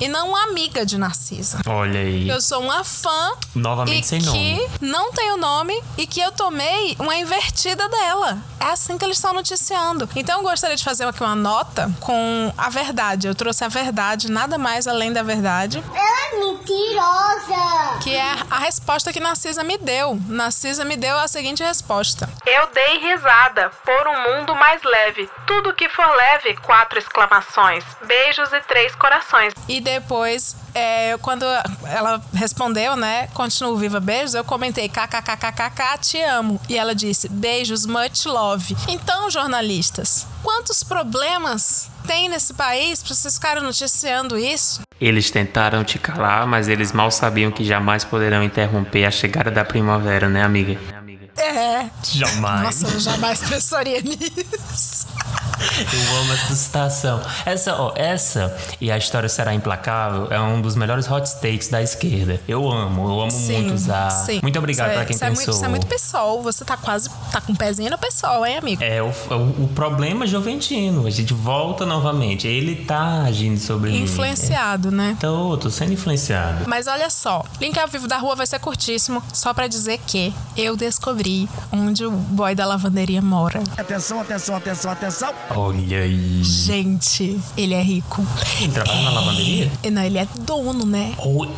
[0.00, 1.60] e não uma amiga de Narcisa.
[1.66, 2.28] Olha aí.
[2.28, 4.68] Eu sou uma fã Novamente e sem que nome.
[4.80, 8.38] não tem o nome e que eu tomei uma invertida dela.
[8.58, 10.08] É assim que eles estão noticiando.
[10.16, 13.26] Então eu gostaria de fazer aqui uma nota com a verdade.
[13.26, 15.41] Eu trouxe a verdade, nada mais além da verdade.
[15.94, 17.98] Ela é mentirosa!
[18.02, 20.18] Que é a resposta que Narcisa me deu.
[20.28, 22.28] Narcisa me deu a seguinte resposta.
[22.46, 25.28] Eu dei risada por um mundo mais leve.
[25.46, 27.84] Tudo que for leve, quatro exclamações.
[28.04, 29.52] Beijos e três corações.
[29.68, 31.44] E depois, é, quando
[31.86, 33.28] ela respondeu, né?
[33.34, 36.60] Continuo viva, beijos, eu comentei kkkkkk, te amo.
[36.68, 38.76] E ela disse, beijos, much love.
[38.88, 44.80] Então, jornalistas, quantos problemas tem nesse país pra vocês ficarem noticiando isso?
[45.00, 49.64] Eles tentaram te calar, mas eles mal sabiam que jamais poderão interromper a chegada da
[49.64, 50.78] primavera, né, amiga?
[51.36, 51.86] É.
[52.04, 52.62] Jamais.
[52.82, 55.06] Nossa, eu jamais pensaria nisso.
[55.92, 57.20] Eu amo essa citação.
[57.46, 61.80] Essa, ó, essa e a história será implacável é um dos melhores hot takes da
[61.80, 62.40] esquerda.
[62.48, 64.10] Eu amo, eu amo Sim, muito usar.
[64.10, 64.40] sim.
[64.42, 65.44] Muito obrigado é- pra quem isso é pensou.
[65.44, 66.42] muito, isso é muito pessoal.
[66.42, 67.08] Você tá quase.
[67.30, 68.82] tá com um pezinho no pessoal, hein, amigo?
[68.82, 71.06] É o, o, o problema juventino.
[71.06, 72.46] A gente volta novamente.
[72.46, 74.02] Ele tá agindo sobre mim.
[74.02, 75.16] Influenciado, né?
[75.20, 76.64] Tô, tô sendo influenciado.
[76.68, 80.34] Mas olha só, link ao vivo da rua vai ser curtíssimo, só pra dizer que
[80.56, 81.21] eu descobri
[81.70, 83.62] onde o boy da lavanderia mora.
[83.76, 85.32] Atenção, atenção, atenção, atenção.
[85.50, 86.42] Olha aí.
[86.42, 88.26] Gente, ele é rico.
[88.60, 89.70] Ele trabalha na lavanderia?
[89.90, 91.14] Não, ele é dono, né?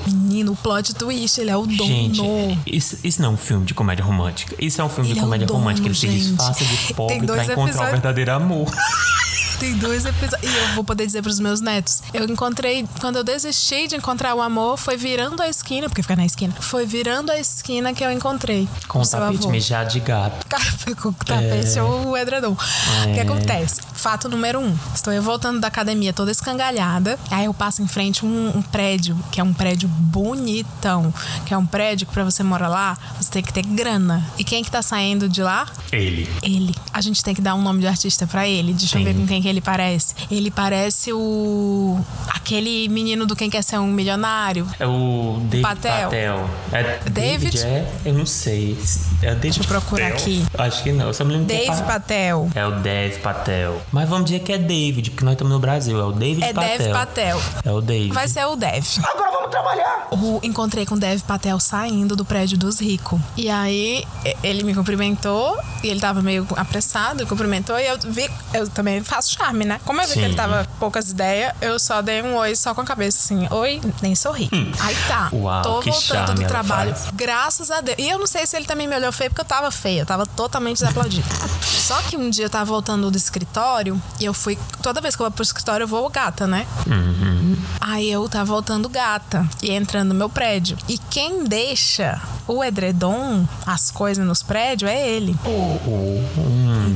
[0.06, 1.88] Menino, o plot twist, ele é o dono.
[1.88, 2.22] Gente,
[2.66, 4.54] isso, isso não é um filme de comédia romântica.
[4.58, 5.86] Isso é um filme Ele de é comédia dono, romântica.
[5.86, 6.22] Ele gente.
[6.22, 8.70] se disfarça de pobre pra encontrar o verdadeiro amor.
[9.58, 10.42] Tem dois episódios.
[10.42, 12.02] E eu vou poder dizer pros meus netos.
[12.12, 12.86] Eu encontrei.
[13.00, 16.52] Quando eu desisti de encontrar o amor, foi virando a esquina, porque fica na esquina.
[16.60, 18.68] Foi virando a esquina que eu encontrei.
[18.88, 19.50] Com o tapete avô.
[19.50, 20.44] mijado de gato.
[21.00, 21.82] com o tapete É.
[21.82, 22.52] ou o edredom.
[22.52, 23.22] O que É.
[23.22, 23.80] acontece?
[23.94, 24.76] Fato número um.
[24.94, 27.18] Estou eu voltando da academia toda escangalhada.
[27.30, 31.12] Aí eu passo em frente um, um prédio, que é um prédio bonitão.
[31.46, 34.24] Que é um prédio que pra você morar lá, você tem que ter grana.
[34.36, 35.66] E quem que tá saindo de lá?
[35.92, 36.28] Ele.
[36.42, 36.74] Ele.
[36.92, 38.72] A gente tem que dar um nome de artista pra ele.
[38.74, 40.14] Deixa eu ver com quem que ele parece.
[40.30, 41.98] Ele parece o.
[42.34, 44.66] aquele menino do Quem Quer Ser um Milionário.
[44.80, 46.04] É o David Patel.
[46.04, 46.50] Patel.
[46.72, 47.58] É David?
[47.62, 47.86] É?
[48.06, 48.76] Eu não sei.
[49.22, 50.44] É David Deixa eu procurar aqui.
[50.56, 51.06] Acho que não.
[51.08, 52.48] Eu só me lembro é Dave Pa- Patel.
[52.54, 53.82] É o Dave Patel.
[53.92, 56.00] Mas vamos dizer que é David, porque nós estamos no Brasil.
[56.00, 56.78] É o David É Patel.
[56.78, 57.42] Dev Patel.
[57.64, 58.12] É o David.
[58.14, 58.84] Vai ser o Dev.
[59.04, 60.08] Agora vamos trabalhar.
[60.10, 63.20] O- encontrei com o Dev Patel saindo do prédio dos ricos.
[63.36, 64.04] E aí
[64.42, 69.33] ele me cumprimentou e ele tava meio apressado, cumprimentou e eu vi, eu também faço
[69.36, 69.80] charme, né?
[69.84, 70.20] Como eu vi Sim.
[70.20, 73.46] que ele tava poucas ideias, eu só dei um oi só com a cabeça assim,
[73.50, 74.48] oi, nem sorri.
[74.80, 75.42] Aí tá, Hum.
[75.44, 77.96] Uau, tô voltando do trabalho, graças a Deus.
[77.98, 80.06] E eu não sei se ele também me olhou feio porque eu tava feia, eu
[80.06, 81.26] tava totalmente desaplaudida.
[81.62, 85.22] só que um dia eu tava voltando do escritório e eu fui, toda vez que
[85.22, 86.66] eu vou pro escritório eu vou gata, né?
[86.86, 87.56] Uhum.
[87.80, 90.76] Aí eu tava voltando gata e entrando no meu prédio.
[90.88, 95.36] E quem deixa o edredom, as coisas nos prédios, é ele.
[95.46, 95.78] Hum,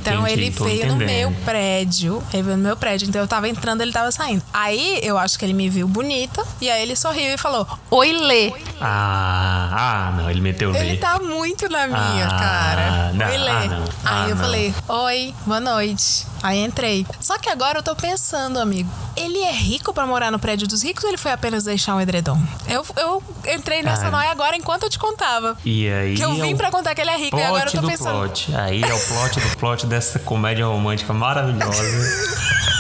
[0.01, 1.07] Então entendi, ele veio no entendendo.
[1.07, 2.23] meu prédio.
[2.33, 3.09] Ele veio no meu prédio.
[3.09, 4.43] Então eu tava entrando, ele tava saindo.
[4.53, 6.45] Aí eu acho que ele me viu bonita.
[6.61, 8.53] E aí ele sorriu e falou: Oi, Lê.
[8.81, 10.31] Ah, ah, não.
[10.31, 10.97] Ele meteu o Ele Lê.
[10.97, 13.13] tá muito na minha, Ah, cara.
[13.13, 13.51] não, Oi, Lê.
[13.51, 13.83] ah, não.
[13.83, 14.43] Aí Ah, eu não.
[14.45, 16.27] falei, oi, boa noite.
[16.43, 17.07] Aí entrei.
[17.21, 20.83] Só que agora eu tô pensando, amigo, ele é rico pra morar no prédio dos
[20.83, 22.41] ricos ou ele foi apenas deixar um edredom?
[22.69, 23.23] Eu, eu
[23.55, 24.11] entrei nessa Ah.
[24.11, 25.57] noia agora enquanto eu te contava.
[25.65, 26.15] E aí.
[26.15, 27.81] Que eu é vim o pra contar que ele é rico e agora eu tô
[27.81, 28.13] do pensando.
[28.19, 28.55] plot.
[28.55, 31.83] Aí é o plot do plot dessa comédia romântica maravilhosa.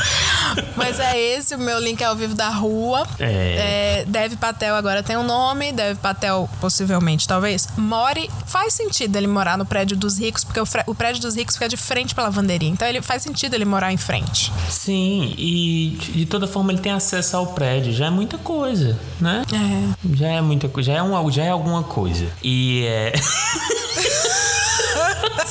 [0.76, 3.06] Mas é esse o meu link ao vivo da rua.
[3.18, 4.00] É.
[4.00, 5.72] É, Dev Patel agora tem um nome.
[5.72, 8.30] Dev Patel, possivelmente, talvez, more.
[8.46, 11.68] Faz sentido ele morar no prédio dos ricos, porque o, o prédio dos ricos fica
[11.68, 12.68] de frente pra lavanderia.
[12.68, 14.52] Então ele faz sentido ele morar em frente.
[14.70, 19.44] Sim, e de toda forma ele tem acesso ao prédio, já é muita coisa, né?
[19.52, 20.16] É.
[20.16, 22.26] Já é muita coisa, já é, um, já é alguma coisa.
[22.42, 23.12] E é.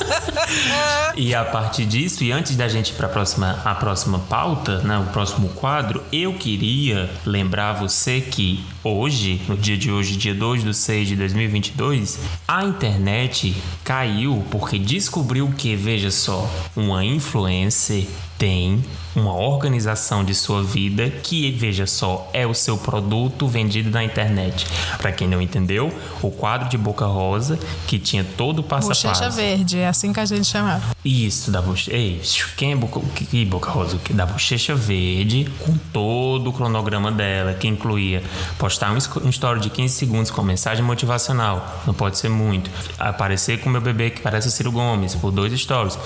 [1.16, 4.78] E a partir disso, e antes da gente ir para a próxima, a próxima pauta,
[4.82, 10.34] né, o próximo quadro, eu queria lembrar você que hoje, no dia de hoje, dia
[10.34, 18.06] 2 de 6 de 2022, a internet caiu porque descobriu que, veja só, uma influencer
[18.38, 18.82] tem
[19.16, 24.64] uma organização de sua vida que, veja só, é o seu produto vendido na internet.
[24.98, 28.90] Para quem não entendeu, o quadro de Boca Rosa, que tinha todo o passo a
[28.90, 29.36] Bochecha passo.
[29.36, 30.82] verde, é assim que a gente chamava.
[31.04, 31.96] Isso, da bochecha.
[31.96, 32.20] Ei,
[32.56, 33.98] quem é Boca, que, Boca Rosa?
[34.10, 38.22] Da bochecha verde, com todo o cronograma dela, que incluía
[38.56, 41.82] postar um, um story de 15 segundos com mensagem motivacional.
[41.86, 42.70] Não pode ser muito.
[42.98, 45.98] Aparecer com meu bebê que parece o Ciro Gomes, por dois stories.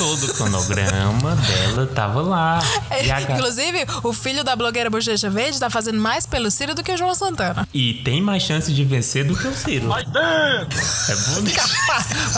[0.00, 2.58] Todo o cronograma dela tava lá.
[3.04, 6.82] E, a Inclusive, o filho da blogueira Bochecha Verde tá fazendo mais pelo Ciro do
[6.82, 7.68] que o João Santana.
[7.74, 9.90] e tem mais chance de vencer do que o Ciro.
[9.94, 11.60] É bonito.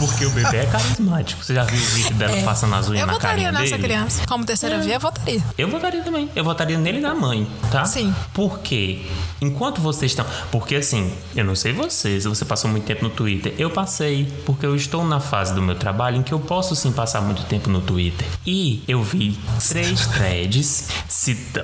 [0.00, 1.44] Porque o bebê é carismático.
[1.44, 2.42] Você já viu o vídeo dela É.
[2.42, 3.82] passando as unhas Eu na votaria carinha nessa dele?
[3.84, 4.22] criança.
[4.26, 4.80] Como terceira É.
[4.80, 5.42] via, eu votaria.
[5.56, 6.28] Eu votaria também.
[6.34, 7.84] Eu votaria nele e na mãe, tá?
[7.84, 8.12] Sim.
[8.34, 9.06] Porque
[9.40, 10.24] Enquanto vocês estão.
[10.52, 13.52] Porque assim, eu não sei vocês, você passou muito tempo no Twitter.
[13.58, 16.92] Eu passei, porque eu estou na fase do meu trabalho em que eu posso sim
[16.92, 18.26] passar muito tempo no Twitter.
[18.46, 19.36] E eu vi
[19.68, 20.88] três threads,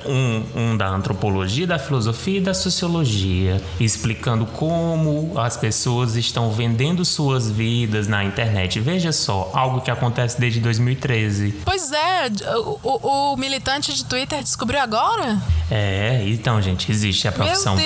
[0.06, 7.04] um, um da antropologia, da filosofia e da sociologia, explicando como as pessoas estão vendendo
[7.04, 8.80] suas vidas na internet.
[8.80, 11.54] Veja só, algo que acontece desde 2013.
[11.64, 12.30] Pois é,
[12.82, 15.40] o, o- militante de Twitter descobriu agora?
[15.70, 17.76] É, então, gente, existe a profissão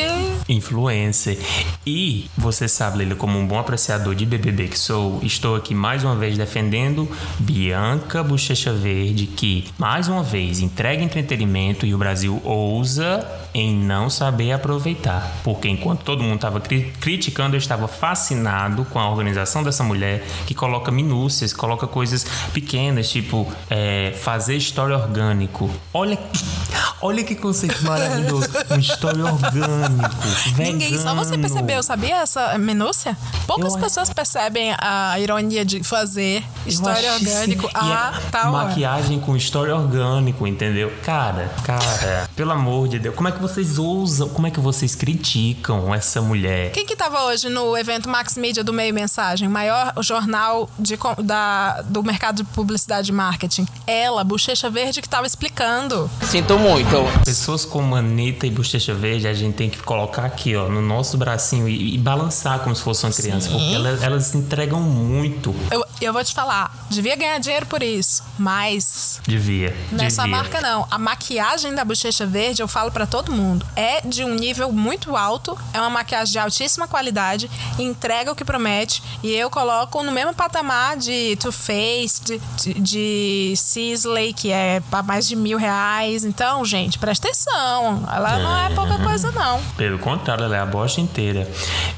[0.48, 1.38] influencer.
[1.86, 6.04] E você sabe, Leila, como um bom apreciador de BBB que sou, estou aqui mais
[6.04, 12.40] uma vez defendendo Bianca Bochecha Verde, que mais uma vez entrega entretenimento e o Brasil
[12.44, 15.30] ousa em não saber aproveitar.
[15.44, 20.24] Porque enquanto todo mundo estava cri- criticando, eu estava fascinado com a organização dessa mulher
[20.46, 25.70] que coloca minúcias, coloca coisas pequenas, tipo é, fazer história orgânico.
[25.92, 26.18] Olha,
[27.02, 28.48] olha que conceito maravilhoso.
[28.70, 30.16] Um história orgânico.
[30.56, 31.42] Ninguém, só você vegano.
[31.42, 33.16] percebeu, sabia essa minúcia?
[33.46, 38.50] Poucas Eu- pessoas percebem a ironia de fazer história orgânico assim, e a é hora.
[38.50, 40.92] Maquiagem com história orgânico, entendeu?
[41.04, 44.94] Cara, cara, pelo amor de Deus, como é que vocês ousam, como é que vocês
[44.94, 46.72] criticam essa mulher?
[46.72, 49.48] Quem que tava hoje no evento Max Media do Meio Mensagem?
[49.48, 53.66] Maior jornal de, com- da, do mercado de publicidade e marketing.
[53.86, 56.10] Ela, Bochecha Verde, que tava explicando.
[56.22, 56.96] Sinto muito.
[57.24, 61.16] Pessoas como Anitta e Bochecha Verde, a gente tem que colocar aqui, ó, no nosso
[61.16, 63.58] bracinho e, e balançar como se fosse uma criança, Sim.
[63.58, 65.54] porque elas, elas entregam muito.
[65.70, 69.74] Eu, eu vou te falar, devia ganhar dinheiro por isso, mas Devia.
[69.90, 70.36] Nessa devia.
[70.36, 70.86] marca não.
[70.90, 75.16] A maquiagem da Bochecha Verde, eu falo pra todo mundo, é de um nível muito
[75.16, 80.12] alto, é uma maquiagem de altíssima qualidade, entrega o que promete e eu coloco no
[80.12, 86.24] mesmo patamar de Too Faced, de, de Sisley, que é pra mais de mil reais.
[86.24, 88.04] Então, gente, presta atenção.
[88.12, 89.60] Ela não é pouca coisa, não.
[89.76, 91.48] Pelo contrário, ela é a bosta inteira.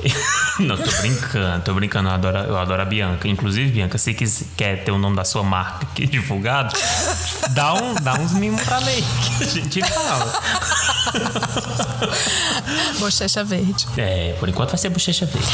[0.61, 2.09] Não, tô brincando, tô brincando.
[2.09, 3.27] Eu adoro, eu adoro a Bianca.
[3.27, 6.75] Inclusive, Bianca, se quis- quer ter o nome da sua marca aqui divulgado,
[7.51, 9.03] dá, um, dá uns mimos pra lei
[9.39, 10.33] que a gente fala.
[12.99, 13.87] Bochecha Verde.
[13.97, 15.49] É, por enquanto vai ser bochecha verde.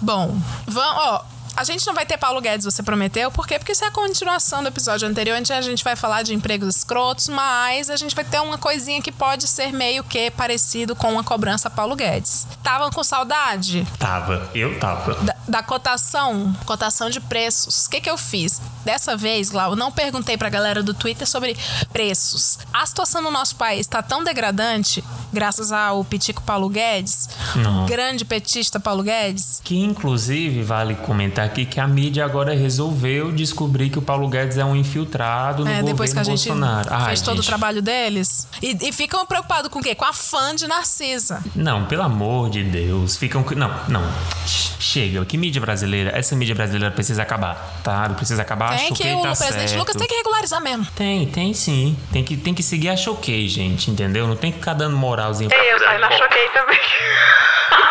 [0.00, 1.24] Bom, vamos, ó.
[1.56, 3.30] A gente não vai ter Paulo Guedes, você prometeu.
[3.30, 3.58] Por quê?
[3.58, 6.74] Porque isso é a continuação do episódio anterior, onde a gente vai falar de empregos
[6.76, 11.12] escrotos, mas a gente vai ter uma coisinha que pode ser meio que parecido com
[11.12, 12.46] uma cobrança a Paulo Guedes.
[12.50, 15.14] Estavam com saudade Tava, eu tava.
[15.22, 17.86] da, da cotação, cotação de preços.
[17.86, 18.60] O que, que eu fiz?
[18.84, 21.56] Dessa vez, Glau, não perguntei pra galera do Twitter sobre
[21.92, 22.58] preços.
[22.72, 27.86] A situação no nosso país tá tão degradante, graças ao pitico Paulo Guedes, Não.
[27.86, 33.90] grande petista Paulo Guedes, Que inclusive vale comentar aqui que a mídia agora resolveu descobrir
[33.90, 36.88] que o Paulo Guedes é um infiltrado no É, governo depois que a gente Bolsonaro.
[36.90, 38.46] Ai, fez todo o trabalho deles.
[38.62, 39.94] E, e ficam preocupados com o quê?
[39.94, 41.42] Com a fã de Narcisa.
[41.54, 43.16] Não, pelo amor de Deus.
[43.16, 43.44] Ficam.
[43.56, 44.02] Não, não.
[44.46, 45.24] Chega.
[45.24, 46.16] Que mídia brasileira?
[46.16, 48.08] Essa mídia brasileira precisa acabar, tá?
[48.10, 48.76] Precisa acabar.
[48.76, 49.78] tem que Choquei o tá presidente certo.
[49.78, 50.86] Lucas tem que regularizar mesmo.
[50.94, 51.96] Tem, tem sim.
[52.12, 54.26] Tem que, tem que seguir a choquei, gente, entendeu?
[54.26, 56.78] Não tem que ficar dando moralzinha eu saí na choquei também.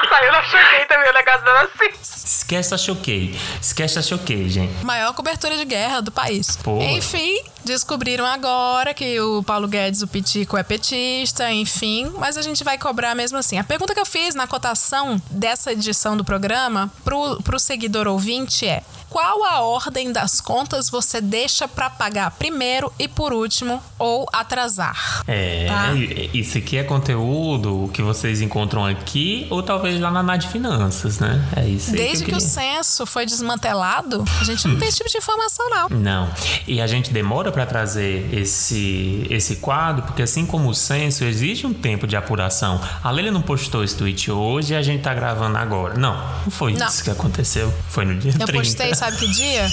[0.10, 2.24] Saiu na choquei também o negócio da Narcisa.
[2.26, 3.40] Esquece a choquei.
[3.62, 4.84] Esquece a choquei, gente.
[4.84, 6.56] Maior cobertura de guerra do país.
[6.58, 6.84] Porra.
[6.86, 12.12] Enfim, descobriram agora que o Paulo Guedes, o Pitico, é petista, enfim.
[12.18, 13.58] Mas a gente vai cobrar mesmo assim.
[13.58, 18.68] A pergunta que eu fiz na cotação dessa edição do programa pro, pro seguidor ouvinte
[18.68, 18.84] é:
[19.14, 25.22] qual a ordem das contas você deixa pra pagar primeiro e por último ou atrasar?
[25.28, 25.94] É, Tá.
[26.34, 31.48] isso aqui é conteúdo que vocês encontram aqui ou talvez lá na NAD Finanças, né?
[31.56, 34.98] É isso aí Desde eu que o censo foi desmantelado, a gente não tem esse
[34.98, 35.90] tipo de informação, não.
[35.90, 36.30] Não.
[36.68, 41.68] E a gente demora para trazer esse, esse quadro, porque assim como o censo, existe
[41.68, 42.82] um tempo de apuração.
[43.04, 45.94] A Leila não postou esse tweet hoje e a gente tá gravando agora.
[46.00, 46.88] Não, não foi Não.
[46.88, 47.72] isso que aconteceu.
[47.90, 48.54] Foi no dia Eu 30.
[48.54, 49.70] postei, sabe que dia?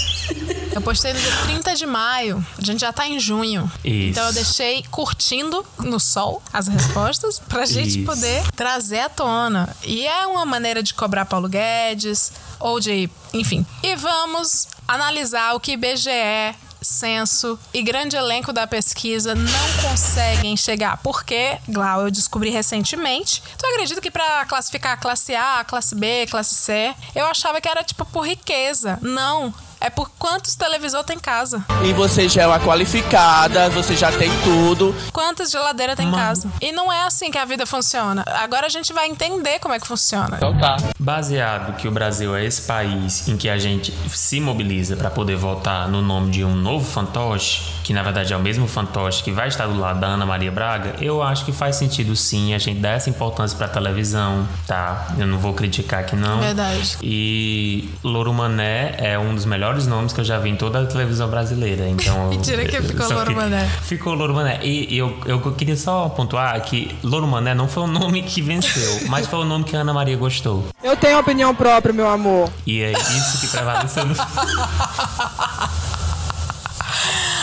[0.74, 2.44] Eu postei no dia 30 de maio.
[2.58, 3.70] A gente já tá em junho.
[3.84, 4.10] Isso.
[4.10, 8.04] Então eu deixei curtindo no sol as respostas pra gente Isso.
[8.04, 9.68] poder trazer à tona.
[9.84, 13.64] E é uma maneira de cobrar Paulo Guedes ou de, enfim.
[13.84, 20.96] E vamos analisar o que IBGE censo e grande elenco da pesquisa não conseguem chegar.
[20.98, 23.42] Porque, Glau, eu descobri recentemente.
[23.58, 27.82] Tu acredita que para classificar classe a classe B, classe C, eu achava que era
[27.82, 28.98] tipo por riqueza.
[29.02, 29.52] Não.
[29.80, 31.64] É por quantos televisor tem em casa.
[31.84, 34.94] E você já é uma qualificada, você já tem tudo.
[35.12, 36.50] Quantas geladeiras tem em casa.
[36.60, 38.24] E não é assim que a vida funciona.
[38.26, 40.36] Agora a gente vai entender como é que funciona.
[40.36, 40.76] Então tá.
[40.98, 45.36] Baseado que o Brasil é esse país em que a gente se mobiliza para poder
[45.36, 49.20] votar no nome de um novo fantoche, que que na verdade é o mesmo fantoche
[49.20, 52.54] que vai estar do lado da Ana Maria Braga, eu acho que faz sentido sim
[52.54, 55.08] a gente dar essa importância pra televisão, tá?
[55.18, 56.38] Eu não vou criticar aqui não.
[56.38, 56.98] Verdade.
[57.02, 60.86] E Louro Mané é um dos melhores nomes que eu já vi em toda a
[60.86, 61.88] televisão brasileira.
[61.88, 63.68] Então, Mentira que ficou Louro Mané.
[63.82, 64.60] Ficou Louro Mané.
[64.62, 69.00] E eu, eu queria só pontuar que Louro Mané não foi o nome que venceu,
[69.08, 70.64] mas foi o nome que a Ana Maria gostou.
[70.82, 72.50] Eu tenho opinião própria, meu amor.
[72.66, 74.14] E é isso que prevaleceu no.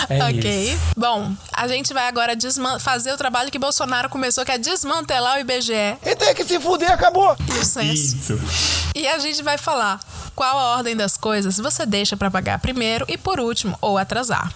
[0.17, 0.71] É ok.
[0.73, 0.79] isso.
[0.95, 5.37] Bom, a gente vai agora desman- fazer o trabalho que Bolsonaro começou, que é desmantelar
[5.37, 5.73] o IBGE
[6.05, 7.35] E tem que se fuder, acabou.
[7.47, 8.15] e o censo.
[8.15, 8.39] Isso.
[8.95, 9.99] E a gente vai falar
[10.35, 14.51] qual a ordem das coisas você deixa pra pagar primeiro e por último, ou atrasar.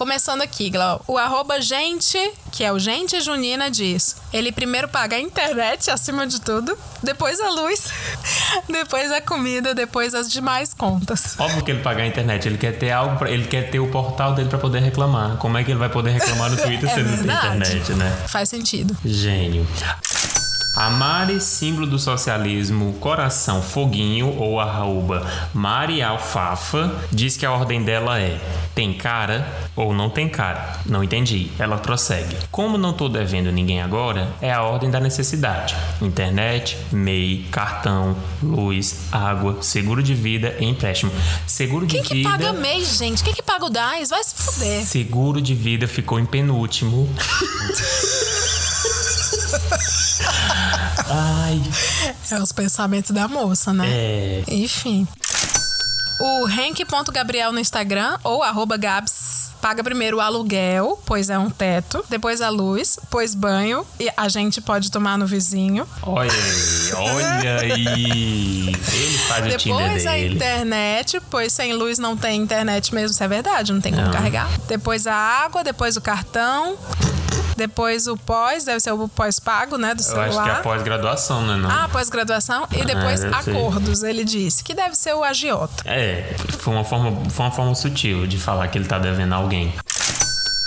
[0.00, 1.04] Começando aqui, Glau.
[1.06, 2.18] O arroba gente,
[2.52, 7.38] que é o gente junina, diz: ele primeiro paga a internet acima de tudo, depois
[7.38, 7.84] a luz,
[8.66, 11.38] depois a comida, depois as demais contas.
[11.38, 13.88] Óbvio que ele paga a internet, ele quer ter algo, pra, ele quer ter o
[13.90, 15.36] portal dele pra poder reclamar.
[15.36, 17.56] Como é que ele vai poder reclamar no Twitter É se ele não tem verdade.
[17.58, 18.24] internet, né?
[18.26, 18.96] Faz sentido.
[19.04, 19.68] Gênio.
[20.80, 27.84] A Mari, símbolo do socialismo, coração foguinho ou arroba Mari Alfafa, diz que a ordem
[27.84, 28.40] dela é
[28.74, 30.80] tem cara ou não tem cara.
[30.86, 31.50] Não entendi.
[31.58, 32.34] Ela prossegue.
[32.50, 35.76] Como não tô devendo ninguém agora, é a ordem da necessidade.
[36.00, 41.12] Internet, MEI, cartão, luz, água, seguro de vida e empréstimo.
[41.46, 42.30] Seguro de Quem que vida...
[42.30, 43.22] paga mês, gente?
[43.22, 44.08] Quem que paga o DAS?
[44.08, 44.82] Vai se fuder.
[44.86, 47.06] Seguro de vida ficou em penúltimo.
[51.08, 51.62] Ai.
[52.30, 53.86] É os pensamentos da moça, né?
[53.88, 54.42] É.
[54.48, 55.06] Enfim.
[56.20, 62.02] O Henk.gabriel no Instagram ou arroba Gabs paga primeiro o aluguel, pois é um teto,
[62.08, 65.86] depois a luz, pois banho e a gente pode tomar no vizinho.
[66.02, 68.68] Olha aí, olha aí.
[68.68, 70.34] Ele faz o Tinder Depois a dele.
[70.34, 74.12] internet, pois sem luz não tem internet mesmo, isso é verdade, não tem como Não.
[74.12, 74.48] carregar.
[74.66, 76.76] Depois a água, depois o cartão,
[77.60, 80.28] depois o pós, deve ser o pós-pago, né, do Eu celular.
[80.28, 81.56] acho que é a pós-graduação, né?
[81.56, 81.70] Não?
[81.70, 83.50] Ah, pós-graduação e depois deve ser.
[83.50, 85.82] acordos, ele disse, que deve ser o agiota.
[85.84, 89.36] É, foi uma, forma, foi uma forma sutil de falar que ele tá devendo a
[89.36, 89.74] alguém.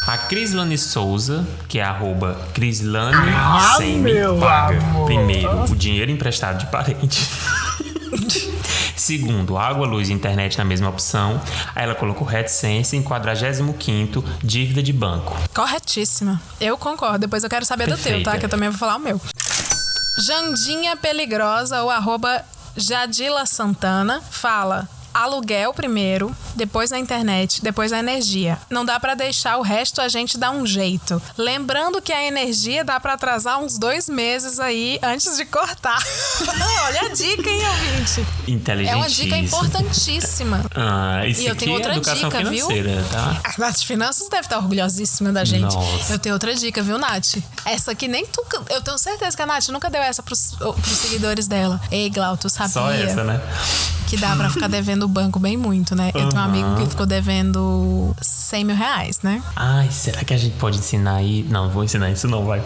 [0.08, 5.06] A Crislane Souza, que é arroba Crislane Ah, sem me meu paga amor.
[5.06, 7.28] primeiro o dinheiro emprestado de parente.
[9.04, 11.42] Segundo, água, luz e internet na mesma opção.
[11.76, 15.36] Aí ela colocou reticência em 45 dívida de banco.
[15.54, 16.42] Corretíssima.
[16.58, 17.20] Eu concordo.
[17.20, 18.32] Depois eu quero saber do teu, Perfeita.
[18.32, 18.38] tá?
[18.38, 19.20] Que eu também vou falar o meu.
[20.26, 22.46] Jandinha Peligrosa, ou arroba
[22.78, 24.88] Jadila Santana, fala.
[25.14, 28.58] Aluguel primeiro, depois a internet, depois a energia.
[28.70, 31.22] Não dá pra deixar o resto, a gente dá um jeito.
[31.38, 35.98] Lembrando que a energia dá pra atrasar uns dois meses aí antes de cortar.
[36.86, 38.26] Olha a dica, hein, ouvinte?
[38.88, 40.66] É uma dica importantíssima.
[40.76, 42.68] Ah, isso E eu aqui tenho é outra educação dica, viu?
[43.12, 43.42] tá?
[43.54, 45.74] A Nath Finanças deve estar orgulhosíssima da gente.
[45.76, 46.14] Nossa.
[46.14, 47.36] Eu tenho outra dica, viu, Nath?
[47.66, 48.44] Essa aqui nem tu.
[48.70, 51.80] Eu tenho certeza que a Nath nunca deu essa pros, pros seguidores dela.
[51.92, 53.42] Ei, Glau, tu sabia Só essa, né?
[54.08, 56.12] que dá pra ficar devendo o banco bem muito, né?
[56.14, 59.42] Eu tenho um amigo que ficou devendo 100 mil reais, né?
[59.56, 61.44] Ai, será que a gente pode ensinar aí?
[61.50, 62.64] Não, vou ensinar isso não, vai.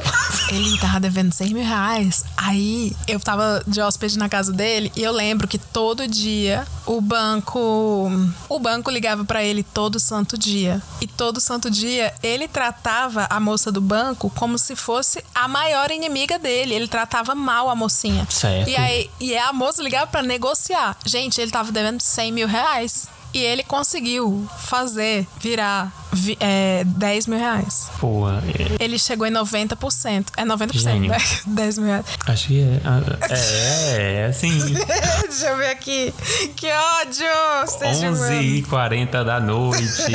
[0.49, 2.23] Ele tava devendo 100 mil reais.
[2.35, 7.01] Aí eu tava de hóspede na casa dele e eu lembro que todo dia o
[7.01, 8.09] banco.
[8.49, 10.81] O banco ligava pra ele todo santo dia.
[11.01, 15.91] E todo santo dia ele tratava a moça do banco como se fosse a maior
[15.91, 16.73] inimiga dele.
[16.73, 18.25] Ele tratava mal a mocinha.
[18.29, 18.69] Certo.
[18.69, 20.95] E aí e a moça ligava pra negociar.
[21.05, 23.07] Gente, ele tava devendo 100 mil reais.
[23.33, 27.89] E ele conseguiu fazer virar vi- é, 10 mil reais.
[27.99, 30.27] Pô, é- Ele chegou em 90%.
[30.37, 31.11] É 90%, Gênio.
[31.11, 31.17] né?
[31.45, 32.05] 10 mil reais.
[32.25, 32.81] acho que é.
[32.85, 34.57] ah, É, é assim.
[35.27, 36.13] Deixa eu ver aqui.
[36.55, 37.27] Que ódio!
[37.67, 38.41] Seja 11 humano.
[38.41, 39.83] e 40 da noite.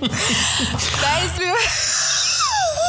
[0.00, 1.54] 10 mil.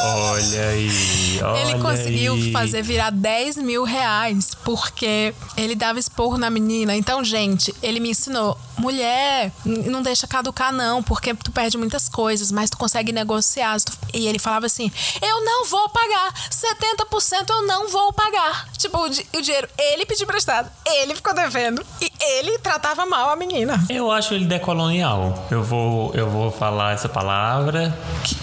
[0.02, 1.40] Olha aí.
[1.42, 2.52] Olha Ele conseguiu aí.
[2.52, 6.94] fazer virar 10 mil reais porque ele dava esporro na menina.
[6.96, 12.50] Então, gente, ele me ensinou: mulher, não deixa caducar, não, porque tu perde muitas coisas,
[12.50, 13.76] mas tu consegue negociar.
[14.12, 18.68] E ele falava assim: eu não vou pagar, 70% eu não vou pagar.
[18.76, 23.36] Tipo, o, o dinheiro, ele pediu emprestado, ele ficou devendo e ele tratava mal a
[23.36, 23.82] menina.
[23.88, 25.46] Eu acho ele decolonial.
[25.50, 27.96] Eu vou, eu vou falar essa palavra,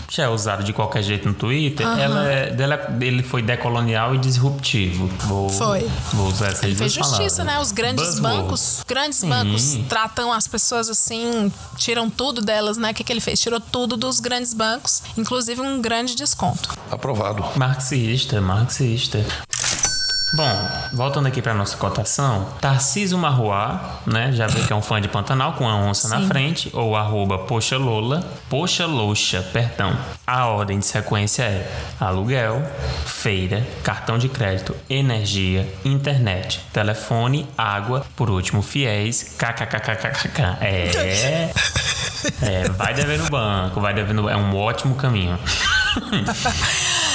[0.07, 1.48] que já é usada de qualquer jeito no Twitter.
[1.83, 1.99] Aham.
[1.99, 5.07] Ela é, dela, ele foi decolonial e disruptivo.
[5.27, 5.89] Vou, Foi.
[6.13, 7.37] Vou usar essas Ele fez justiça, palavras.
[7.45, 7.59] né?
[7.59, 8.37] Os grandes Buzzword.
[8.43, 9.29] bancos, grandes Sim.
[9.29, 12.91] bancos tratam as pessoas assim, tiram tudo delas, né?
[12.91, 13.39] O que, que ele fez?
[13.39, 16.69] Tirou tudo dos grandes bancos, inclusive um grande desconto.
[16.91, 17.43] Aprovado.
[17.55, 19.25] Marxista, marxista.
[20.31, 24.31] Bom, voltando aqui para nossa cotação, Tarciso Marroá, né?
[24.31, 26.27] Já vê que é um fã de Pantanal com a onça na Sim.
[26.27, 29.97] frente, ou arroba Poxa Lola, Poxa Louxa, perdão.
[30.27, 32.61] A ordem de sequência é aluguel,
[33.07, 40.41] feira, cartão de crédito, energia, internet, telefone, água, por último, fiéis, kkkkk.
[40.61, 41.49] É.
[42.41, 45.39] É, vai dever no banco, vai dever no É um ótimo caminho.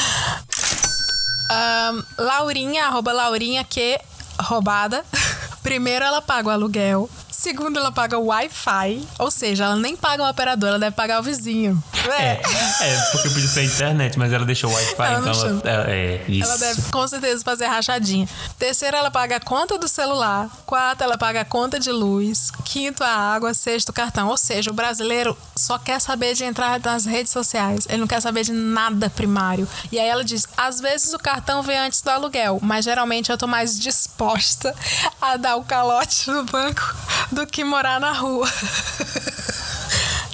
[2.18, 4.01] Laurinha, arroba Laurinha, que
[4.41, 5.05] roubada.
[5.62, 7.09] Primeiro, ela paga o aluguel.
[7.45, 9.07] Segundo, ela paga o Wi-Fi.
[9.18, 11.82] Ou seja, ela nem paga o operador, ela deve pagar o vizinho.
[12.18, 12.40] É,
[12.80, 16.24] é porque podia ser internet, mas ela deixou o Wi-Fi, Ela então ela, é, é,
[16.26, 16.51] isso.
[16.51, 18.26] Ela deve com certeza fazer rachadinha.
[18.59, 20.49] Terceiro, ela paga a conta do celular.
[20.64, 22.51] Quarto, ela paga a conta de luz.
[22.64, 23.53] Quinto, a água.
[23.53, 24.28] Sexto, o cartão.
[24.28, 27.86] Ou seja, o brasileiro só quer saber de entrar nas redes sociais.
[27.90, 29.68] Ele não quer saber de nada primário.
[29.92, 33.36] E aí ela diz: às vezes o cartão vem antes do aluguel, mas geralmente eu
[33.36, 34.74] tô mais disposta
[35.20, 36.95] a dar o calote no banco
[37.35, 38.49] do que morar na rua.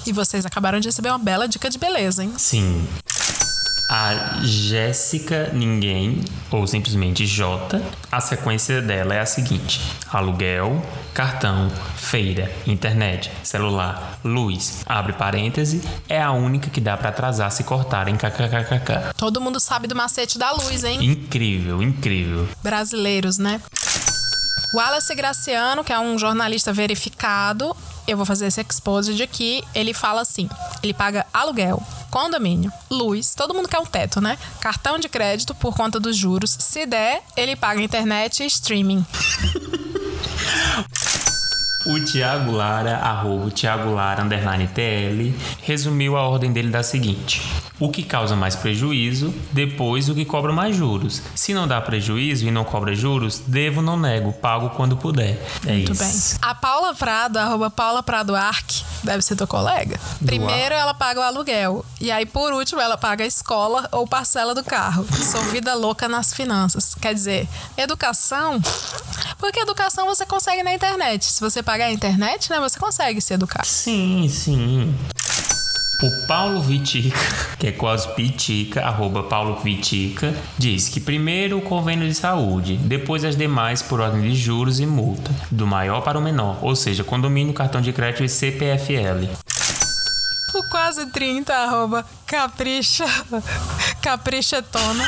[0.06, 2.32] E vocês acabaram de receber uma bela dica de beleza, hein?
[2.36, 2.86] Sim.
[3.88, 9.80] A Jéssica Ninguém, ou simplesmente J, a sequência dela é a seguinte:
[10.12, 10.80] aluguel,
[11.12, 17.64] cartão, feira, internet, celular, luz, abre parêntese, é a única que dá pra atrasar se
[17.64, 19.14] cortarem kkkk.
[19.16, 21.04] Todo mundo sabe do macete da luz, hein?
[21.04, 22.48] Incrível, incrível.
[22.62, 23.60] brasileiros, né?
[24.72, 29.62] Wallace Graciano, que é um jornalista verificado, eu vou fazer esse exposed aqui.
[29.74, 30.48] Ele fala assim:
[30.82, 34.38] ele paga aluguel, condomínio, luz, todo mundo quer um teto, né?
[34.60, 36.56] Cartão de crédito por conta dos juros.
[36.58, 39.04] Se der, ele paga internet e streaming.
[41.90, 47.42] O Thiago Lara, arroba Thiago Lara, underline TL, resumiu a ordem dele da seguinte:
[47.80, 51.20] o que causa mais prejuízo, depois o que cobra mais juros.
[51.34, 55.42] Se não dá prejuízo e não cobra juros, devo, não nego, pago quando puder.
[55.66, 56.38] É Muito isso.
[56.38, 56.38] bem.
[56.42, 59.98] A Paula Prado, arroba Paula Prado Arc, deve ser tua colega.
[60.24, 61.84] Primeiro ela paga o aluguel.
[62.00, 65.06] E aí, por último, ela paga a escola ou parcela do carro.
[65.12, 66.94] Sou vida louca nas finanças.
[66.94, 68.60] Quer dizer, educação.
[69.38, 71.24] Porque educação você consegue na internet.
[71.24, 73.64] Se você pagar a internet, né, você consegue se educar.
[73.64, 74.94] Sim, sim.
[76.02, 77.18] O Paulo Vitica,
[77.58, 83.24] que é quase Pitica, arroba Paulo Vitica, diz que primeiro o convênio de saúde, depois
[83.24, 87.02] as demais por ordem de juros e multa, do maior para o menor, ou seja,
[87.02, 89.28] condomínio, cartão de crédito e CPFL.
[90.54, 93.06] O quase 30, arroba capricha,
[94.02, 95.04] caprichetona.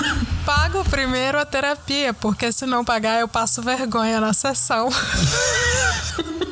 [0.46, 4.88] Pago primeiro a terapia, porque se não pagar eu passo vergonha na sessão.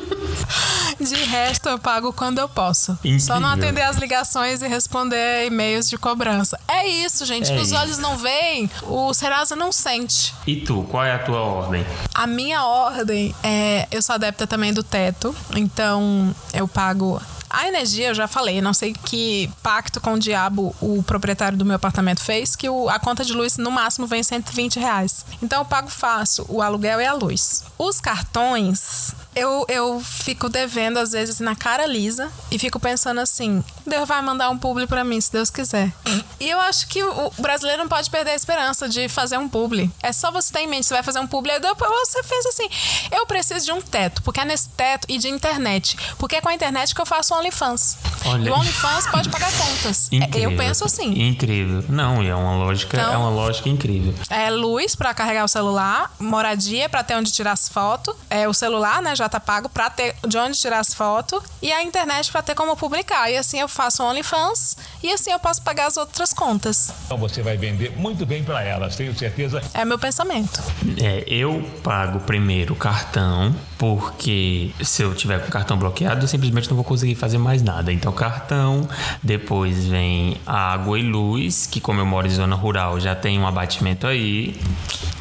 [1.01, 2.97] De resto, eu pago quando eu posso.
[3.19, 3.67] Só não Incrível.
[3.69, 6.59] atender as ligações e responder e-mails de cobrança.
[6.67, 7.51] É isso, gente.
[7.51, 7.75] É Os isso.
[7.75, 10.33] olhos não veem, o Serasa não sente.
[10.45, 11.85] E tu, qual é a tua ordem?
[12.13, 13.87] A minha ordem é.
[13.91, 17.21] Eu sou adepta também do teto, então eu pago.
[17.53, 21.65] A energia, eu já falei, não sei que pacto com o diabo o proprietário do
[21.65, 25.25] meu apartamento fez, que o- a conta de luz no máximo vem 120 reais.
[25.41, 27.63] Então eu pago fácil o aluguel e a luz.
[27.77, 33.63] Os cartões, eu, eu fico devendo às vezes na cara lisa e fico pensando assim:
[33.85, 35.91] Deus vai mandar um publi pra mim, se Deus quiser.
[36.39, 39.91] E eu acho que o brasileiro não pode perder a esperança de fazer um publi.
[40.01, 42.45] É só você ter em mente, você vai fazer um publi, aí depois você fez
[42.47, 42.67] assim:
[43.11, 45.97] eu preciso de um teto, porque é nesse teto e de internet.
[46.17, 47.97] Porque é com a internet que eu faço o OnlyFans.
[48.25, 48.47] Olha.
[48.47, 50.09] E o OnlyFans pode pagar contas.
[50.11, 50.51] É, Incrível.
[50.51, 51.27] Eu penso assim.
[51.27, 51.83] Incrível.
[51.89, 54.13] Não, é uma lógica, Então- é uma lógica incrível.
[54.29, 58.53] É luz pra carregar o celular, moradia pra ter onde tirar as fotos, é o
[58.53, 62.31] celular, né, já tá pago pra ter de onde tirar as fotos e a internet
[62.31, 63.29] pra ter como publicar.
[63.29, 66.91] E assim eu faço o OnlyFans e assim eu posso pagar as outras contas.
[67.05, 69.61] Então você vai vender muito bem para elas, tenho certeza.
[69.73, 70.61] É meu pensamento.
[71.01, 76.27] É, eu pago primeiro o cartão, porque se eu tiver com o cartão bloqueado, eu
[76.27, 77.91] simplesmente não vou conseguir fazer mais nada.
[77.91, 78.87] Então, cartão,
[79.21, 83.47] depois vem água e luz, que como eu moro em zona rural, já tem um
[83.47, 84.55] abatimento aí.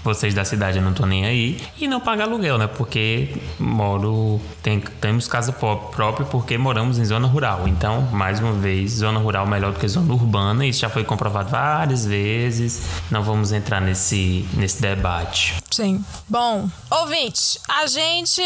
[0.02, 1.60] Vocês da cidade eu não tô nem aí.
[1.78, 2.66] E não paga aluguel, né?
[2.66, 4.40] Porque moro.
[4.62, 7.68] Tem, temos casa pró- própria porque moramos em zona rural.
[7.68, 10.64] Então, mais uma vez, zona rural melhor do que zona urbana.
[10.64, 12.82] Isso já foi comprovado várias vezes.
[13.10, 15.56] Não vamos entrar nesse, nesse debate.
[15.70, 16.02] Sim.
[16.26, 18.42] Bom, ouvinte, a gente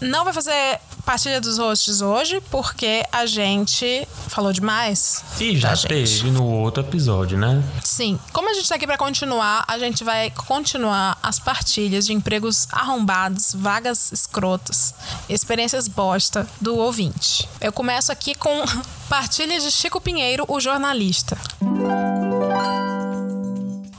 [0.00, 5.24] não vai fazer partilha dos hosts hoje porque a gente falou demais.
[5.40, 7.62] E já teve no outro episódio, né?
[7.82, 8.18] Sim.
[8.32, 12.66] Como a gente tá aqui pra continuar, a gente vai continuar as partilhas de empregos
[12.70, 14.94] arrombados, vagas escrotas,
[15.28, 17.48] experiências bosta do ouvinte.
[17.60, 18.64] Eu começo aqui com
[19.08, 21.36] partilha de Chico Pinheiro, o jornalista.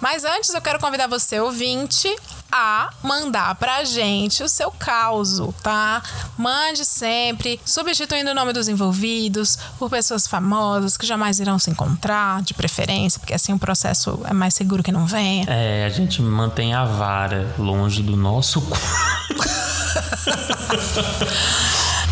[0.04, 2.14] Mas antes eu quero convidar você, ouvinte,
[2.52, 6.04] a mandar pra gente o seu caos, tá?
[6.38, 12.42] Mande sempre, substituindo o nome dos envolvidos por pessoas famosas que jamais irão se encontrar,
[12.42, 15.46] de preferência, porque assim o processo é mais seguro que não venha.
[15.48, 18.78] É, a gente mantém a vara longe do nosso cu.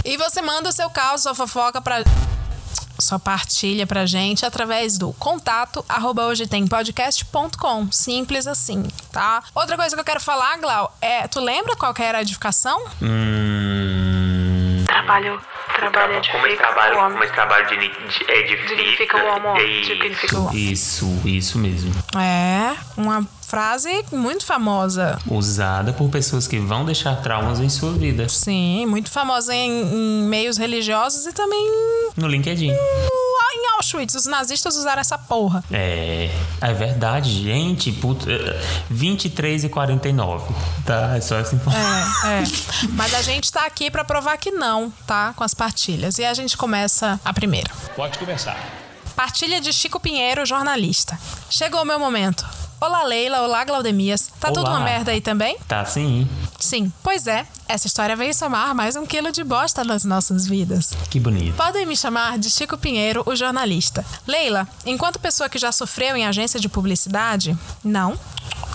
[0.04, 2.04] E você manda o seu caos, sua fofoca pra
[3.00, 7.92] sua partilha pra gente através do contato arroba hoje tem podcast.com.
[7.92, 9.44] Simples assim, tá?
[9.56, 11.28] Outra coisa que eu quero falar, Glau, é.
[11.28, 12.82] Tu lembra qual que era a edificação?
[13.02, 14.84] Hum.
[14.86, 15.42] Trabalho.
[15.76, 17.12] Trabalho edifica Como esse trabalho, o homem.
[17.14, 18.76] como esse trabalho de, de edifica.
[18.76, 21.92] Dignifica o homem, é dignifica o isso, isso, isso mesmo.
[22.20, 25.20] É, uma frase muito famosa.
[25.28, 28.30] Usada por pessoas que vão deixar traumas em sua vida.
[28.30, 31.62] Sim, muito famosa em, em meios religiosos e também
[32.16, 32.70] No LinkedIn.
[32.72, 34.16] em Auschwitz.
[34.16, 35.62] Os nazistas usaram essa porra.
[35.70, 36.30] É,
[36.62, 37.92] é verdade, gente.
[37.92, 40.56] Puta, eh, 23 e 49.
[40.86, 41.18] Tá?
[41.18, 42.30] É só essa informação.
[42.30, 42.44] É, é.
[42.96, 45.34] Mas a gente tá aqui pra provar que não, tá?
[45.36, 46.18] Com as partilhas.
[46.20, 47.70] E a gente começa a primeira.
[47.98, 48.58] Pode começar.
[49.14, 51.20] Partilha de Chico Pinheiro, jornalista.
[51.50, 52.61] Chegou o meu momento.
[52.84, 53.42] Olá, Leila.
[53.42, 54.32] Olá, Glaudemias.
[54.40, 54.72] Tá tudo Olá.
[54.72, 55.56] uma merda aí também?
[55.68, 56.28] Tá sim.
[56.60, 56.92] Sim.
[57.04, 60.92] Pois é, essa história veio somar mais um quilo de bosta nas nossas vidas.
[61.08, 61.56] Que bonito.
[61.56, 64.04] Podem me chamar de Chico Pinheiro, o jornalista.
[64.26, 68.18] Leila, enquanto pessoa que já sofreu em agência de publicidade, não.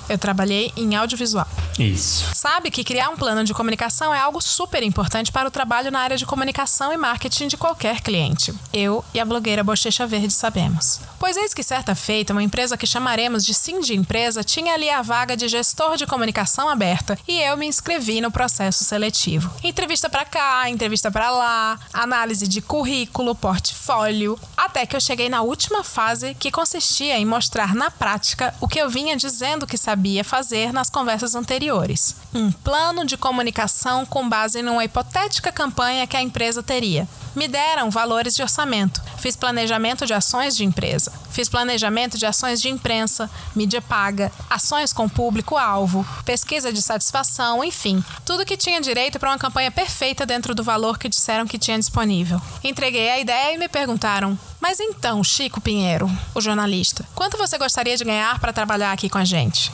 [0.09, 1.46] Eu trabalhei em audiovisual.
[1.78, 2.34] Isso.
[2.34, 6.00] Sabe que criar um plano de comunicação é algo super importante para o trabalho na
[6.00, 8.54] área de comunicação e marketing de qualquer cliente.
[8.72, 11.00] Eu e a blogueira Bochecha Verde sabemos.
[11.18, 14.88] Pois eis que certa feita, uma empresa que chamaremos de Sim de Empresa tinha ali
[14.88, 19.50] a vaga de gestor de comunicação aberta e eu me inscrevi no processo seletivo.
[19.62, 25.42] Entrevista para cá, entrevista para lá, análise de currículo, portfólio, até que eu cheguei na
[25.42, 29.95] última fase que consistia em mostrar na prática o que eu vinha dizendo que sabia
[30.24, 32.16] fazer nas conversas anteriores.
[32.34, 37.09] Um plano de comunicação com base numa hipotética campanha que a empresa teria.
[37.36, 39.03] Me deram valores de orçamento.
[39.18, 41.12] Fiz planejamento de ações de empresa.
[41.30, 48.03] Fiz planejamento de ações de imprensa, mídia paga, ações com público-alvo, pesquisa de satisfação, enfim.
[48.24, 51.78] Tudo que tinha direito para uma campanha perfeita dentro do valor que disseram que tinha
[51.78, 52.40] disponível.
[52.64, 57.99] Entreguei a ideia e me perguntaram: Mas então, Chico Pinheiro, o jornalista, quanto você gostaria
[57.99, 59.70] de ganhar para trabalhar aqui com a gente?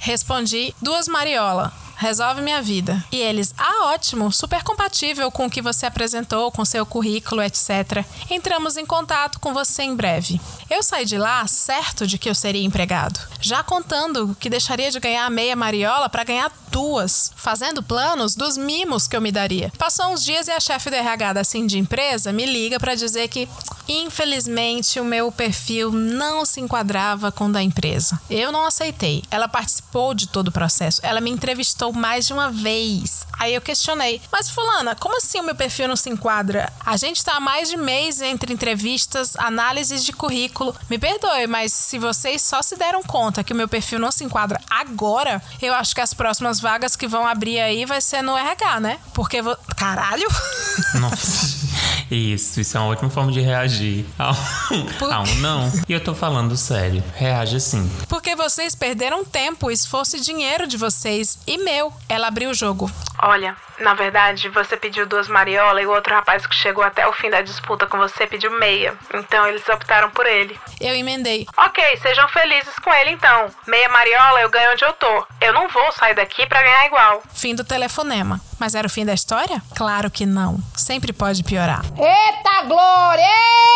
[0.00, 1.72] Respondi: Duas Mariola.
[1.98, 3.04] Resolve minha vida.
[3.10, 8.04] E eles, ah, ótimo, super compatível com o que você apresentou, com seu currículo, etc.
[8.30, 10.40] Entramos em contato com você em breve.
[10.70, 15.00] Eu saí de lá certo de que eu seria empregado, já contando que deixaria de
[15.00, 19.72] ganhar meia mariola para ganhar duas, fazendo planos dos mimos que eu me daria.
[19.76, 22.94] Passou uns dias e a chefe do RH da Sim de empresa me liga para
[22.94, 23.48] dizer que,
[23.88, 28.20] infelizmente, o meu perfil não se enquadrava com o da empresa.
[28.30, 29.24] Eu não aceitei.
[29.30, 31.00] Ela participou de todo o processo.
[31.02, 33.26] Ela me entrevistou mais de uma vez.
[33.38, 36.72] Aí eu questionei: Mas, Fulana, como assim o meu perfil não se enquadra?
[36.84, 40.74] A gente tá há mais de mês entre entrevistas, análises de currículo.
[40.90, 44.24] Me perdoe, mas se vocês só se deram conta que o meu perfil não se
[44.24, 48.36] enquadra agora, eu acho que as próximas vagas que vão abrir aí vai ser no
[48.36, 48.98] RH, né?
[49.14, 49.40] Porque.
[49.40, 49.56] Vo...
[49.76, 50.28] Caralho!
[50.94, 51.68] Nossa.
[52.10, 55.72] Isso, isso é uma ótima forma de reagir a um, a um não.
[55.86, 57.04] E eu tô falando sério.
[57.14, 57.90] Reage assim.
[58.08, 61.77] Porque vocês perderam tempo, esforço e dinheiro de vocês e meu.
[62.08, 62.90] Ela abriu o jogo.
[63.20, 67.12] Olha, na verdade, você pediu duas mariola e o outro rapaz que chegou até o
[67.12, 68.94] fim da disputa com você pediu meia.
[69.14, 70.58] Então eles optaram por ele.
[70.80, 71.46] Eu emendei.
[71.56, 73.50] Ok, sejam felizes com ele então.
[73.66, 75.26] Meia mariola eu ganho onde eu tô.
[75.40, 77.22] Eu não vou sair daqui pra ganhar igual.
[77.34, 78.40] Fim do telefonema.
[78.58, 79.62] Mas era o fim da história?
[79.74, 80.58] Claro que não.
[80.76, 81.84] Sempre pode piorar.
[81.96, 83.24] Eita glória!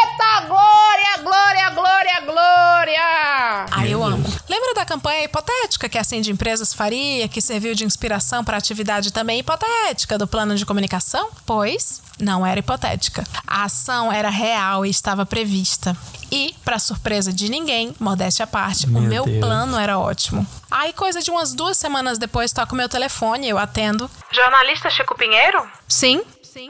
[0.02, 3.66] Eita glória, glória, glória, glória!
[3.70, 4.24] Aí eu amo.
[4.48, 8.58] Lembra da campanha hipotética que a de Empresas faria, que serviu de inspiração para a
[8.58, 11.30] atividade também hipotética do plano de comunicação?
[11.46, 13.24] Pois não era hipotética.
[13.46, 15.96] A ação era real e estava prevista.
[16.30, 19.38] E, para surpresa de ninguém, modéstia à parte, Meu o meu Deus.
[19.40, 20.46] plano era ótimo.
[20.70, 24.10] Aí, coisa de umas duas semanas depois, toca o meu telefone, eu atendo.
[24.30, 25.66] Jornalista Chico Pinheiro?
[25.86, 26.22] Sim?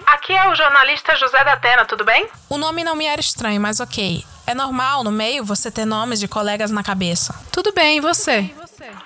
[0.07, 2.28] Aqui é o jornalista José da Atena, tudo bem?
[2.48, 4.24] O nome não me era estranho, mas ok.
[4.46, 7.34] É normal, no meio, você ter nomes de colegas na cabeça.
[7.50, 8.50] Tudo bem, e você?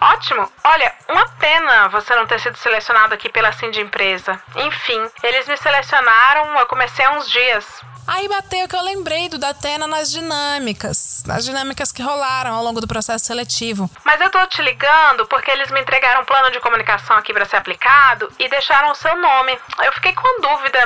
[0.00, 0.50] Ótimo.
[0.64, 4.40] Olha, uma pena você não ter sido selecionado aqui pela Sim de Empresa.
[4.56, 7.64] Enfim, eles me selecionaram, eu comecei há uns dias.
[8.06, 12.80] Aí bateu que eu lembrei do Datena nas dinâmicas, nas dinâmicas que rolaram ao longo
[12.80, 13.90] do processo seletivo.
[14.04, 17.44] Mas eu tô te ligando porque eles me entregaram um plano de comunicação aqui para
[17.44, 19.58] ser aplicado e deixaram o seu nome.
[19.84, 20.78] Eu fiquei com dúvida.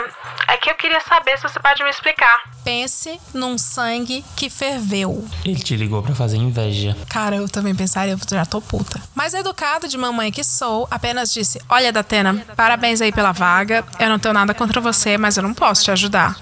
[0.49, 2.41] É que eu queria saber se você pode me explicar.
[2.65, 5.27] Pense num sangue que ferveu.
[5.45, 6.97] Ele te ligou pra fazer inveja.
[7.09, 8.80] Cara, eu também pensaria, eu já tô puta.
[9.15, 13.85] Mas educado de mamãe que sou, apenas disse: Olha, Datena, parabéns aí pela vaga.
[13.99, 16.37] Eu não tenho nada contra você, mas eu não posso te ajudar.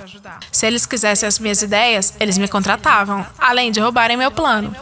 [0.50, 4.74] Se eles quisessem as minhas ideias, eles me contratavam, além de roubarem meu plano.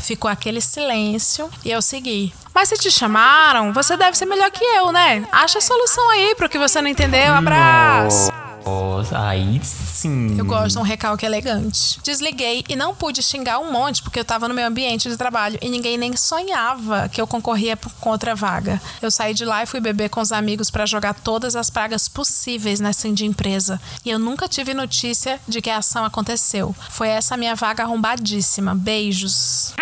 [0.00, 2.32] Ficou aquele silêncio e eu segui.
[2.54, 5.26] Mas se te chamaram, você deve ser melhor que eu, né?
[5.32, 7.34] Acha a solução aí pro que você não entendeu.
[7.34, 8.30] Abraço.
[8.66, 10.36] Nossa, aí sim.
[10.36, 12.00] Eu gosto de um recalque elegante.
[12.02, 15.58] Desliguei e não pude xingar um monte porque eu tava no meu ambiente de trabalho
[15.62, 18.80] e ninguém nem sonhava que eu concorria contra a vaga.
[19.00, 22.08] Eu saí de lá e fui beber com os amigos para jogar todas as pragas
[22.08, 23.80] possíveis nessa de empresa.
[24.04, 26.74] E eu nunca tive notícia de que a ação aconteceu.
[26.90, 28.74] Foi essa minha vaga arrombadíssima.
[28.74, 29.72] Beijos.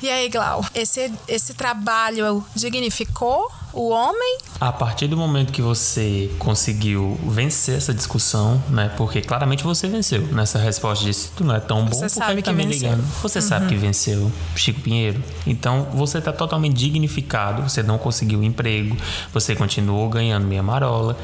[0.00, 4.38] E aí, Glau, esse, esse trabalho dignificou o homem?
[4.60, 8.90] A partir do momento que você conseguiu vencer essa discussão, né?
[8.96, 12.14] Porque claramente você venceu nessa resposta disse, tu não é tão bom, Você por que
[12.14, 12.90] sabe tá que me venceu.
[12.90, 13.04] ligando?
[13.22, 13.68] Você sabe Uhum.
[13.70, 15.22] que venceu, Chico Pinheiro.
[15.46, 18.96] Então, você tá totalmente dignificado, você não conseguiu emprego,
[19.32, 21.16] você continuou ganhando meia marola,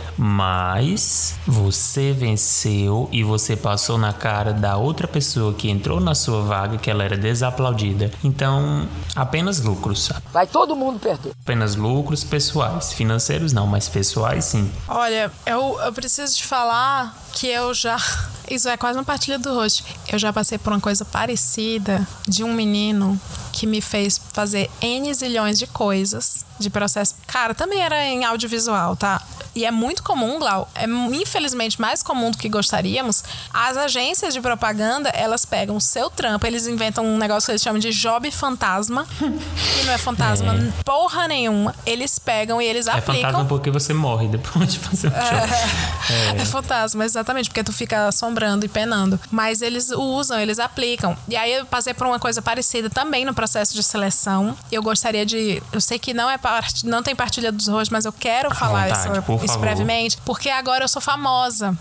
[0.45, 6.43] mas você venceu e você passou na cara da outra pessoa que entrou na sua
[6.43, 8.11] vaga, que ela era desaplaudida.
[8.25, 10.11] Então, apenas lucros.
[10.33, 11.33] Vai todo mundo perder.
[11.43, 12.93] Apenas lucros pessoais.
[12.95, 14.71] Financeiros não, mas pessoais sim.
[14.89, 17.97] Olha, eu, eu preciso te falar que eu já.
[18.51, 19.85] Isso é quase uma partilha do rosto.
[20.11, 23.21] Eu já passei por uma coisa parecida de um menino
[23.53, 27.15] que me fez fazer N zilhões de coisas de processo.
[27.27, 29.23] Cara, também era em audiovisual, tá?
[29.55, 30.85] E é muito comum, Glau, é
[31.15, 33.23] infelizmente mais comum do que gostaríamos.
[33.53, 37.63] As agências de propaganda, elas pegam o seu trampo, eles inventam um negócio que eles
[37.63, 39.07] chamam de job fantasma.
[39.19, 40.83] que não é fantasma É.
[40.85, 41.75] porra nenhuma.
[41.85, 43.15] Eles pegam e eles É aplicam.
[43.31, 46.37] fantasma porque você morre depois de fazer o show.
[46.41, 49.19] É fantasma, exatamente, porque tu fica assombrando e penando.
[49.31, 51.17] Mas eles usam, eles aplicam.
[51.29, 54.57] E aí eu passei por uma coisa parecida também no processo de seleção.
[54.71, 55.63] Eu gostaria de.
[55.73, 58.89] Eu sei que não é parte, não tem partilha dos rostos, mas eu quero falar
[58.89, 61.77] vontade, isso, por isso brevemente, porque agora eu sou famosa.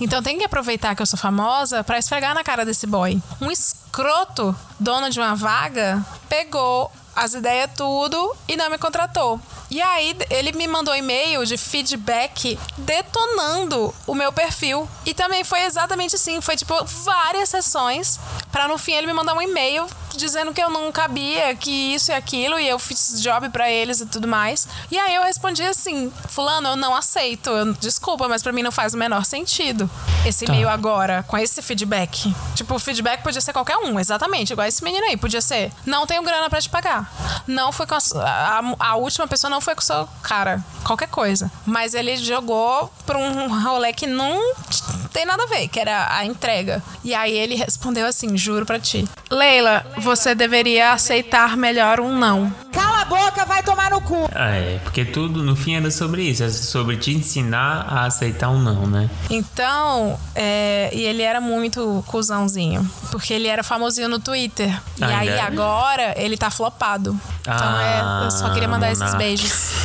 [0.00, 3.20] Então tem que aproveitar que eu sou famosa pra esfregar na cara desse boy.
[3.40, 9.40] Um escroto, dono de uma vaga, pegou as ideias tudo e não me contratou.
[9.74, 14.88] E aí ele me mandou e-mail de feedback detonando o meu perfil.
[15.04, 18.20] E também foi exatamente assim, foi tipo várias sessões
[18.52, 19.84] pra no fim ele me mandar um e-mail
[20.16, 24.00] dizendo que eu não cabia, que isso e aquilo e eu fiz job pra eles
[24.00, 24.68] e tudo mais.
[24.92, 27.50] E aí eu respondi assim: "Fulano, eu não aceito.
[27.50, 29.90] Eu, desculpa, mas pra mim não faz o menor sentido
[30.24, 30.52] esse Tá.
[30.52, 32.32] e-mail agora com esse feedback.
[32.54, 36.06] Tipo, o feedback podia ser qualquer um, exatamente, igual esse menino aí, podia ser: "Não
[36.06, 37.12] tenho grana pra te pagar".
[37.48, 38.60] Não foi com a, a,
[38.90, 41.50] a última pessoa não foi com o seu cara, qualquer coisa.
[41.66, 44.38] Mas ele jogou pra um rolê que não
[45.12, 46.82] tem nada a ver, que era a entrega.
[47.02, 49.08] E aí ele respondeu assim: "Juro pra ti.
[49.30, 52.52] Leila, você deveria aceitar melhor um não".
[52.72, 54.28] Cala a boca, vai tomar no cu.
[54.34, 58.58] É, porque tudo no fim era sobre isso, é sobre te ensinar a aceitar um
[58.58, 59.08] não, né?
[59.30, 62.88] Então, é, e ele era muito cuzãozinho.
[63.12, 64.68] Porque ele era famosinho no Twitter.
[64.98, 65.40] E Ainda aí é?
[65.40, 67.18] agora ele tá flopado.
[67.42, 69.16] Então é, eu só queria mandar esses Ah,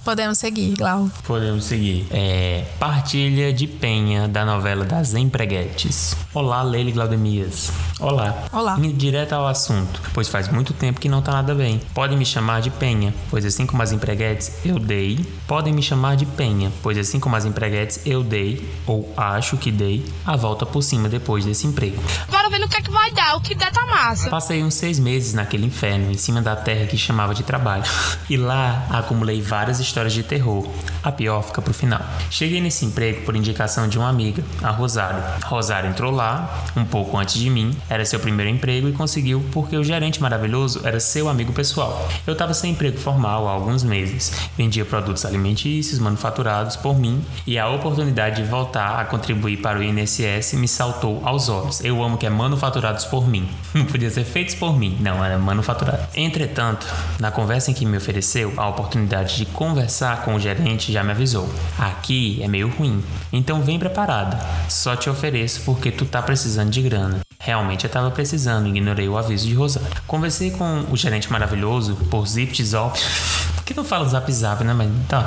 [0.04, 1.10] Podemos seguir, Glau.
[1.24, 2.08] Podemos seguir.
[2.12, 6.16] É, partilha de Penha da novela das Empreguetes.
[6.32, 7.72] Olá, Leila e Glaudemias.
[8.00, 8.44] Olá.
[8.54, 8.76] Olá.
[8.78, 11.82] Indo direto ao assunto, pois faz muito tempo que não tá nada bem.
[11.92, 15.26] Podem me chamar de Penha, pois assim como as empreguetes eu dei.
[15.48, 19.72] Podem me chamar de Penha, pois assim como as empreguetes eu dei, ou acho que
[19.72, 22.00] dei, a volta por cima depois desse emprego.
[22.30, 23.36] Bora ver no que é que vai dar.
[23.36, 24.30] O que der tá massa.
[24.30, 27.84] Passei uns seis meses naquele inferno, em cima da terra que chamava de trabalho.
[28.30, 30.70] E lá acumulei várias histórias de terror.
[31.04, 32.02] A pior fica pro final.
[32.30, 35.24] Cheguei nesse emprego por indicação de uma amiga, a Rosário.
[35.46, 36.19] Rosário entrou lá,
[36.76, 40.82] um pouco antes de mim, era seu primeiro emprego e conseguiu porque o gerente maravilhoso
[40.84, 42.08] era seu amigo pessoal.
[42.28, 44.32] Eu tava sem emprego formal há alguns meses.
[44.58, 49.84] Vendia produtos alimentícios manufaturados por mim e a oportunidade de voltar a contribuir para o
[49.84, 51.84] INSS me saltou aos olhos.
[51.84, 53.50] Eu amo que é manufaturados por mim.
[53.74, 56.08] Não podia ser feitos por mim, não, era manufaturado.
[56.16, 56.88] Entretanto,
[57.20, 61.12] na conversa em que me ofereceu a oportunidade de conversar com o gerente, já me
[61.12, 61.50] avisou.
[61.78, 64.40] Aqui é meio ruim, então vem preparada.
[64.68, 67.20] Só te ofereço porque tu tá precisando de grana.
[67.40, 69.90] Realmente eu tava precisando, ignorei o aviso de Rosário.
[70.06, 73.00] Conversei com o gerente maravilhoso por zip zop.
[73.70, 74.74] Que não fala zap zap, né?
[74.74, 75.24] Mas então.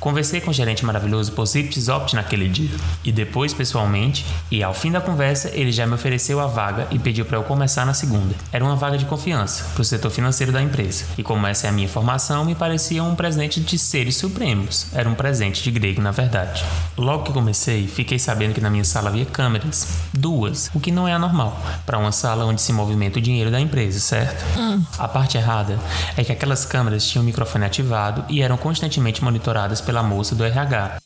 [0.00, 2.70] Conversei com o gerente maravilhoso por Zips Opt naquele dia.
[3.04, 6.98] E depois, pessoalmente, e ao fim da conversa, ele já me ofereceu a vaga e
[6.98, 8.34] pediu para eu começar na segunda.
[8.50, 11.04] Era uma vaga de confiança para o setor financeiro da empresa.
[11.16, 14.88] E como essa é a minha formação, me parecia um presente de seres supremos.
[14.92, 16.64] Era um presente de grego, na verdade.
[16.96, 19.86] Logo que comecei, fiquei sabendo que na minha sala havia câmeras.
[20.12, 21.56] Duas, o que não é anormal
[21.86, 24.44] para uma sala onde se movimenta o dinheiro da empresa, certo?
[24.58, 24.82] Hum.
[24.98, 25.78] A parte errada
[26.16, 30.98] é que aquelas câmeras tinham microfone ativado e eram constantemente monitoradas pela moça do RH.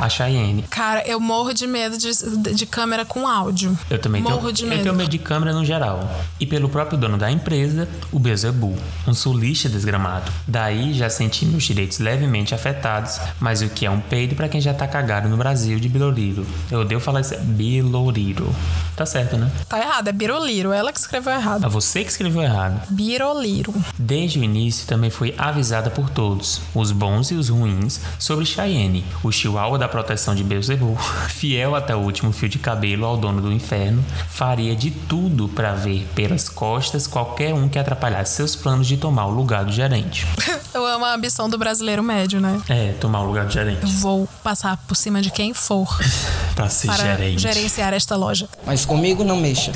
[0.00, 0.64] A Cheyenne.
[0.70, 2.10] Cara, eu morro de medo de,
[2.54, 3.78] de câmera com áudio.
[3.88, 4.82] Eu também morro tenho, de eu medo.
[4.82, 6.10] tenho medo de câmera no geral.
[6.38, 8.76] E pelo próprio dono da empresa, o Beelzebub,
[9.06, 10.32] um sulista desgramado.
[10.46, 14.60] Daí já senti meus direitos levemente afetados, mas o que é um peido pra quem
[14.60, 16.46] já tá cagado no Brasil de Biloriro.
[16.70, 18.54] Eu odeio falar isso, é Biloriro.
[18.96, 19.50] Tá certo, né?
[19.68, 20.72] Tá errado, é Biroliro.
[20.72, 21.64] Ela que escreveu errado.
[21.64, 22.82] É você que escreveu errado.
[22.90, 23.74] Biroliro.
[23.98, 29.04] Desde o início também fui avisada por todos, os bons e os ruins, sobre Cheyenne,
[29.22, 30.96] o chihuahua da proteção de Beelzebub,
[31.28, 35.72] fiel até o último fio de cabelo ao dono do inferno, faria de tudo para
[35.74, 40.26] ver pelas costas qualquer um que atrapalhasse seus planos de tomar o lugar do gerente.
[40.72, 42.60] Eu amo a ambição do brasileiro médio, né?
[42.68, 43.82] É, tomar o lugar do gerente.
[43.82, 45.98] Eu vou passar por cima de quem for
[46.54, 47.40] Pra ser para gerente.
[47.40, 48.48] gerenciar esta loja.
[48.64, 49.72] Mas comigo não mexa.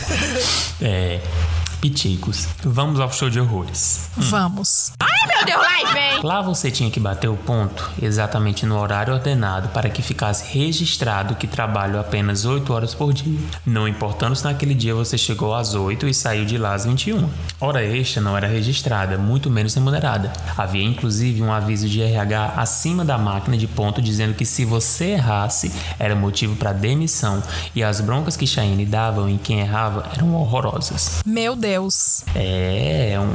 [0.81, 1.21] É.
[1.85, 2.49] Piticos.
[2.65, 4.09] Vamos ao show de horrores.
[4.17, 4.93] Vamos.
[4.99, 6.23] Ai, meu Deus, lá vem!
[6.23, 11.35] Lá você tinha que bater o ponto exatamente no horário ordenado para que ficasse registrado
[11.35, 13.39] que trabalho apenas 8 horas por dia.
[13.67, 17.29] Não importando se naquele dia você chegou às 8 e saiu de lá às 21.
[17.61, 20.33] Hora extra não era registrada, muito menos remunerada.
[20.57, 25.11] Havia inclusive um aviso de RH acima da máquina de ponto dizendo que se você
[25.11, 27.43] errasse era motivo para demissão
[27.75, 31.21] e as broncas que Cheyenne davam em quem errava eram horrorosas.
[31.27, 31.74] Meu Deus.
[32.35, 33.35] É, é um.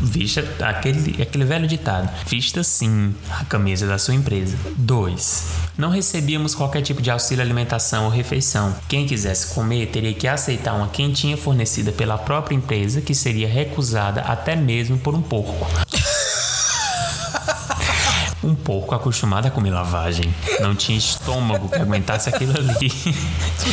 [0.00, 2.08] Vista aquele, aquele velho ditado.
[2.26, 4.56] Vista sim a camisa da sua empresa.
[4.76, 5.44] 2.
[5.78, 8.74] Não recebíamos qualquer tipo de auxílio alimentação ou refeição.
[8.88, 14.20] Quem quisesse comer teria que aceitar uma quentinha fornecida pela própria empresa, que seria recusada
[14.20, 15.66] até mesmo por um porco.
[18.46, 20.32] Um porco acostumado a comer lavagem.
[20.60, 22.92] Não tinha estômago que aguentasse aquilo ali.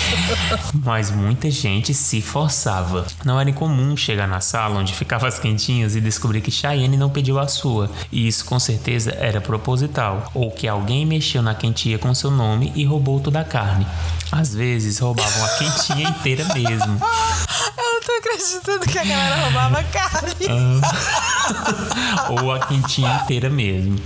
[0.83, 3.05] Mas muita gente se forçava.
[3.23, 7.11] Não era incomum chegar na sala onde ficavam as quentinhas e descobrir que Cheyenne não
[7.11, 7.87] pediu a sua.
[8.11, 10.31] E isso com certeza era proposital.
[10.33, 13.85] Ou que alguém mexeu na quentinha com seu nome e roubou toda a carne.
[14.31, 16.99] Às vezes roubavam a quentinha inteira mesmo.
[17.77, 20.33] Eu não tô acreditando que a galera roubava carne.
[22.41, 23.99] ou a quentinha inteira mesmo.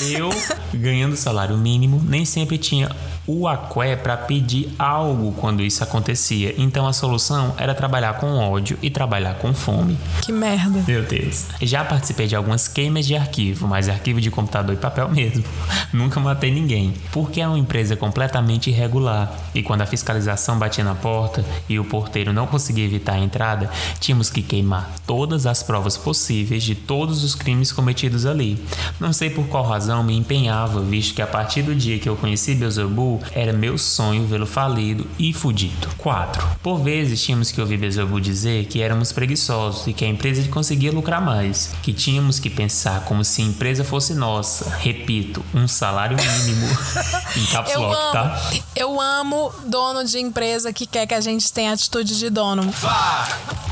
[0.00, 0.30] Eu,
[0.72, 2.88] ganhando salário mínimo, nem sempre tinha
[3.28, 6.54] o aqué para pedir algo quando isso acontecia.
[6.56, 9.98] Então a solução era trabalhar com ódio e trabalhar com fome.
[10.22, 10.82] Que merda.
[10.88, 11.44] Meu Deus.
[11.60, 15.44] Já participei de algumas queimas de arquivo, mas arquivo de computador e papel mesmo.
[15.92, 19.30] Nunca matei ninguém, porque é uma empresa completamente irregular.
[19.54, 23.70] E quando a fiscalização batia na porta e o porteiro não conseguia evitar a entrada,
[24.00, 28.58] tínhamos que queimar todas as provas possíveis de todos os crimes cometidos ali.
[28.98, 32.16] Não sei por qual razão me empenhava, visto que a partir do dia que eu
[32.16, 35.88] conheci Beelzebub, era meu sonho vê-lo falido e fudido.
[35.98, 36.58] 4.
[36.62, 40.92] Por vezes tínhamos que ouvir Beelzebub dizer que éramos preguiçosos e que a empresa conseguia
[40.92, 44.70] lucrar mais, que tínhamos que pensar como se a empresa fosse nossa.
[44.76, 46.66] Repito, um salário mínimo.
[47.36, 48.40] em caps lock, amo, tá?
[48.76, 52.62] eu amo dono de empresa que quer que a gente tenha atitude de dono.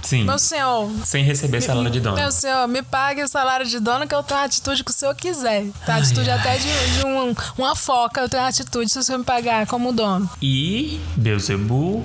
[0.03, 0.25] Sim.
[0.25, 0.91] Meu senhor.
[1.05, 2.17] Sem receber salário de dono.
[2.17, 4.95] Meu senhor, me pague o salário de dono que eu tenho a atitude que o
[4.95, 5.67] senhor quiser.
[5.85, 5.97] Tá?
[5.97, 6.69] Atitude até de,
[6.99, 9.36] de um- uma foca, eu tenho a atitude se o senhor me pagar
[9.69, 10.29] como dono.
[10.41, 12.03] E Beelzebub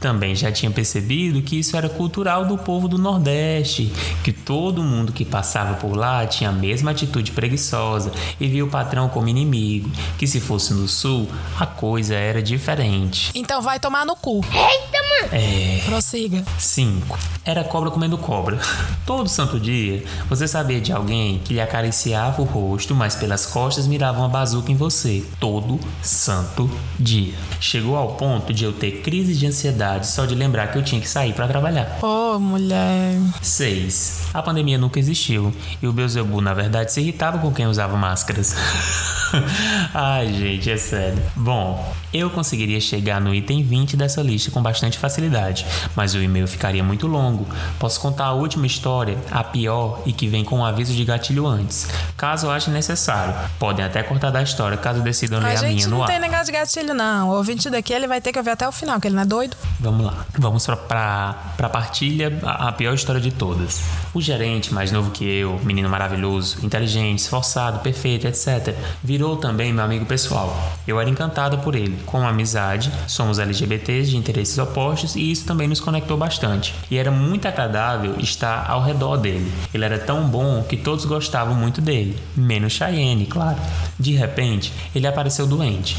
[0.00, 5.12] também já tinha percebido que isso era cultural do povo do Nordeste, que todo mundo
[5.12, 9.90] que passava por lá tinha a mesma atitude preguiçosa e via o patrão como inimigo,
[10.18, 11.28] que se fosse no Sul,
[11.58, 13.30] a coisa era diferente.
[13.34, 14.44] Então vai tomar no cu.
[14.46, 15.28] Eita, mano!
[15.32, 15.82] É.
[15.84, 16.44] Prossiga.
[16.58, 17.18] 5.
[17.44, 18.58] Era cobra comendo cobra.
[19.06, 23.86] Todo santo dia, você sabia de alguém que lhe acariciava o rosto, mas pelas costas
[23.86, 25.24] mirava uma bazuca em você.
[25.38, 26.61] Todo santo
[26.98, 27.34] dia.
[27.60, 31.00] Chegou ao ponto de eu ter crise de ansiedade só de lembrar que eu tinha
[31.00, 31.98] que sair para trabalhar.
[32.02, 33.16] Ô, mulher.
[33.40, 34.28] 6.
[34.34, 38.54] A pandemia nunca existiu e o Beelzebub, na verdade, se irritava com quem usava máscaras.
[39.94, 41.22] Ai, gente, é sério.
[41.34, 45.64] Bom, eu conseguiria chegar no item 20 dessa lista com bastante facilidade,
[45.96, 47.46] mas o e-mail ficaria muito longo.
[47.78, 51.46] Posso contar a última história, a pior e que vem com um aviso de gatilho
[51.46, 51.88] antes.
[52.16, 56.02] Caso achem necessário, podem até cortar da história caso decidam ler A a, minha no
[56.02, 56.08] ar.
[56.08, 57.30] tem negócio de gatilho, não.
[57.30, 59.26] O ouvinte daqui ele vai ter que ouvir até o final, que ele não é
[59.26, 59.56] doido.
[59.80, 60.24] Vamos lá.
[60.38, 63.82] Vamos pra, pra, pra partilha, a, a pior história de todas.
[64.14, 69.84] O gerente, mais novo que eu, menino maravilhoso, inteligente, esforçado, perfeito, etc., virou também meu
[69.84, 70.56] amigo pessoal.
[70.86, 71.98] Eu era encantada por ele.
[72.06, 76.74] Com amizade, somos LGBTs de interesses opostos e isso também nos conectou bastante.
[76.90, 79.50] E era muito agradável estar ao redor dele.
[79.72, 83.58] Ele era tão bom que todos gostavam muito dele, menos Cheyenne, claro.
[83.98, 85.96] De repente, ele apareceu doente.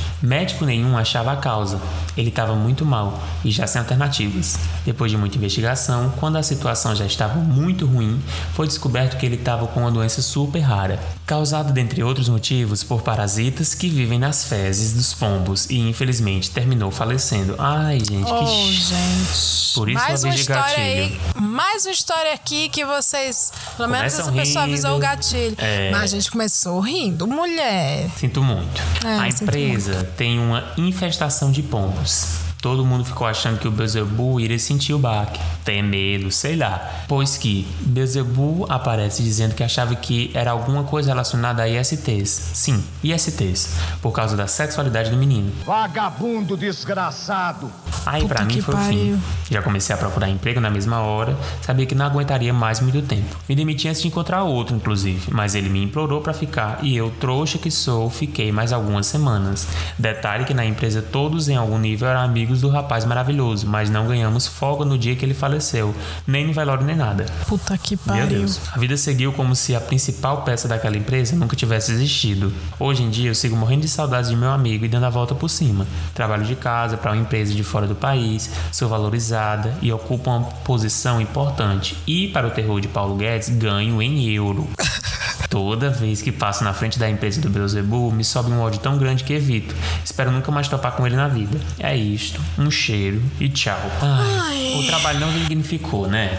[0.65, 1.79] Nenhum achava a causa.
[2.15, 4.57] Ele estava muito mal e já sem alternativas.
[4.85, 8.21] Depois de muita investigação, quando a situação já estava muito ruim,
[8.53, 13.01] foi descoberto que ele estava com uma doença super rara, causada, dentre outros motivos, por
[13.01, 17.55] parasitas que vivem nas fezes dos pombos e infelizmente terminou falecendo.
[17.57, 19.73] Ai, gente, Oh, que gente.
[19.73, 21.19] Por isso mais eu uma história gatilho.
[21.35, 21.41] aí.
[21.41, 23.51] Mais uma história aqui que vocês.
[23.75, 25.01] Pelo menos Começam essa pessoa avisou o rindo.
[25.03, 25.55] gatilho.
[25.57, 25.91] É.
[25.91, 27.25] Mas a gente começou rindo.
[27.27, 28.09] Mulher.
[28.17, 28.81] Sinto muito.
[29.05, 32.52] É, a empresa tem uma infestação de pombos.
[32.63, 37.03] Todo mundo ficou achando que o Beelzebub iria sentir o baque, ter medo, sei lá.
[37.09, 42.29] Pois que Beelzebub aparece dizendo que achava que era alguma coisa relacionada a ISTs.
[42.53, 45.51] Sim, ISTs, por causa da sexualidade do menino.
[45.65, 47.69] Vagabundo desgraçado.
[48.05, 49.21] Aí pra mim foi o fim.
[49.51, 53.35] Já comecei a procurar emprego na mesma hora, sabia que não aguentaria mais muito tempo.
[53.47, 57.11] Me demiti antes de encontrar outro, inclusive, mas ele me implorou pra ficar e eu,
[57.19, 59.67] trouxa que sou, fiquei mais algumas semanas.
[59.99, 64.07] Detalhe que na empresa todos em algum nível eram amigos do rapaz maravilhoso, mas não
[64.07, 65.93] ganhamos folga no dia que ele faleceu,
[66.25, 67.25] nem no velório nem nada.
[67.47, 68.39] Puta que Meu pariu.
[68.39, 68.59] Deus.
[68.71, 72.53] A vida seguiu como se a principal peça daquela empresa nunca tivesse existido.
[72.79, 75.35] Hoje em dia eu sigo morrendo de saudades de meu amigo e dando a volta
[75.35, 75.85] por cima.
[76.13, 80.41] Trabalho de casa para uma empresa de fora do país, sou valorizada e ocupo uma
[80.63, 81.97] posição importante.
[82.07, 84.67] E para o terror de Paulo Guedes, ganho em euro.
[85.49, 88.97] Toda vez que passo na frente da empresa do Beelzebub, me sobe um ódio tão
[88.97, 89.75] grande que evito.
[90.03, 91.59] Espero nunca mais topar com ele na vida.
[91.79, 92.41] É isto.
[92.57, 93.79] Um cheiro e tchau.
[94.01, 96.37] Ai, O trabalho não dignificou, né?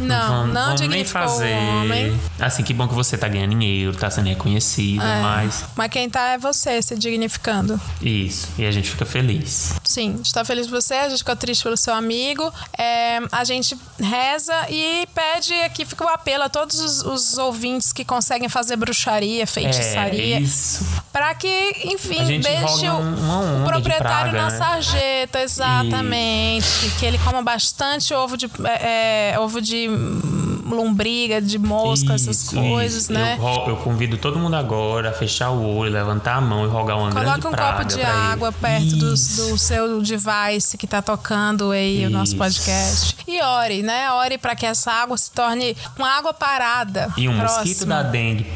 [0.00, 1.54] Não, vamos, não vamos nem fazer.
[1.54, 2.20] homem.
[2.40, 5.22] Assim, que bom que você tá ganhando dinheiro, tá sendo reconhecida, É.
[5.22, 5.64] mas.
[5.76, 7.80] Mas quem tá é você, se dignificando.
[8.00, 8.48] Isso.
[8.58, 9.74] E a gente fica feliz.
[9.84, 12.52] Sim, a gente tá feliz por você, a gente ficou triste pelo seu amigo.
[12.76, 17.92] É, a gente reza e pede aqui, fica o apelo a todos os, os ouvintes
[17.92, 20.36] que conseguem fazer bruxaria, feitiçaria.
[20.36, 20.84] É, isso.
[21.12, 24.58] Pra que, enfim, deixe o, o proprietário praga, na né?
[24.58, 26.66] sarjeta, exatamente.
[26.98, 32.54] Que ele coma bastante ovo de, é, é, ovo de lombriga, de mosca, essas Isso,
[32.56, 33.12] coisas, isso.
[33.12, 33.38] né?
[33.38, 36.96] Eu, eu convido todo mundo agora a fechar o olho, levantar a mão e rogar
[36.98, 38.18] uma grande Coloque um copo de pra ele.
[38.32, 42.36] água perto do, do seu device que tá tocando aí o nosso Isso.
[42.36, 43.16] podcast.
[43.26, 44.10] E ore, né?
[44.12, 47.12] Ore pra que essa água se torne uma água parada.
[47.16, 47.60] E um próxima.
[47.60, 48.46] mosquito da dengue.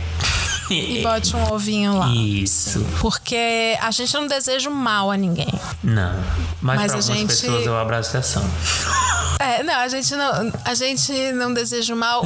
[0.70, 2.08] E bote um ovinho lá.
[2.14, 2.84] Isso.
[3.00, 5.48] Porque a gente não deseja mal a ninguém.
[5.82, 6.12] Não.
[6.60, 8.44] Mas, Mas pra a algumas gente- pessoas eu abraço a exceção.
[9.38, 12.22] É, não, a gente não, a gente não deseja o mal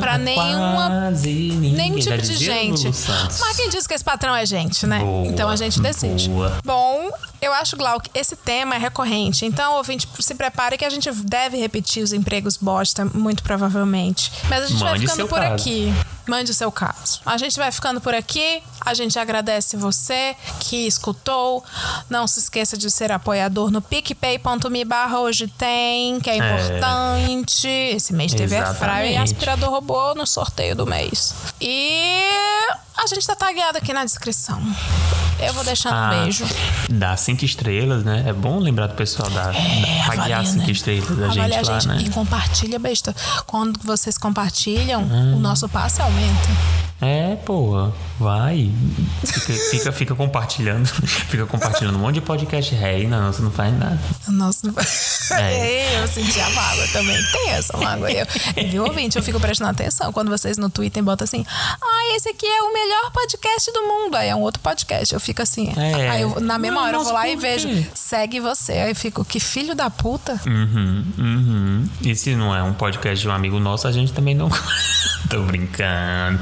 [0.00, 1.72] pra nenhuma, Quase ninguém.
[1.72, 2.86] nenhum tipo de gente.
[2.86, 5.00] Mas quem diz que esse patrão é gente, né?
[5.00, 6.28] Boa, então a gente decide.
[6.28, 6.56] boa.
[6.64, 7.10] Bom,
[7.40, 9.44] eu acho, Glau, que esse tema é recorrente.
[9.44, 14.30] Então, ouvinte, se prepare que a gente deve repetir os empregos bosta, muito provavelmente.
[14.48, 15.54] Mas a gente vai Mande ficando seu por caso.
[15.54, 15.92] aqui.
[16.26, 17.20] Mande o seu caso.
[17.26, 18.62] A gente vai ficando por aqui.
[18.80, 21.64] A gente agradece você que escutou.
[22.08, 26.36] Não se esqueça de ser apoiador no picpay.me barra hoje tem, que é É.
[26.38, 27.68] importante.
[27.68, 31.34] Esse mês teve air fryer e aspirador robô no sorteio do mês.
[31.60, 32.22] E
[32.96, 34.60] a gente tá tagueado aqui na descrição.
[35.40, 36.44] Eu vou deixando um Ah, beijo.
[36.88, 38.22] Dá cinco estrelas, né?
[38.28, 39.52] É bom lembrar do pessoal da, da
[40.06, 40.70] pagar avalia, cinco né?
[40.72, 42.02] estrelas da gente a lá, gente né?
[42.06, 43.14] e compartilha, besta.
[43.46, 45.36] Quando vocês compartilham, Hum.
[45.36, 46.02] o nosso aumenta.
[46.02, 46.21] É,
[47.44, 47.90] pô,
[48.22, 48.70] vai.
[49.24, 50.86] Fica, fica, fica compartilhando.
[51.32, 53.06] Fica compartilhando um monte de podcast rei.
[53.06, 53.98] Não, você não faz nada.
[54.28, 54.72] Nossa,
[55.34, 55.98] É.
[56.02, 57.16] eu senti a mágoa também.
[57.32, 58.10] Tem essa mágoa.
[58.10, 58.26] Eu,
[58.70, 59.16] viu, ouvinte?
[59.16, 62.72] Eu fico prestando atenção quando vocês no Twitter botam assim: ah, esse aqui é o
[62.72, 64.16] melhor podcast do mundo.
[64.16, 65.12] Aí é um outro podcast.
[65.12, 65.72] Eu fico assim.
[65.76, 66.10] É.
[66.10, 67.86] Aí eu, na mesma Não, hora eu vou lá e vejo: quê?
[67.94, 68.72] segue você.
[68.72, 70.40] Aí eu fico: que filho da puta.
[70.46, 71.88] Uhum, uhum.
[72.02, 74.48] E se não é um podcast de um amigo nosso, a gente também não.
[75.30, 76.38] Tô brincando.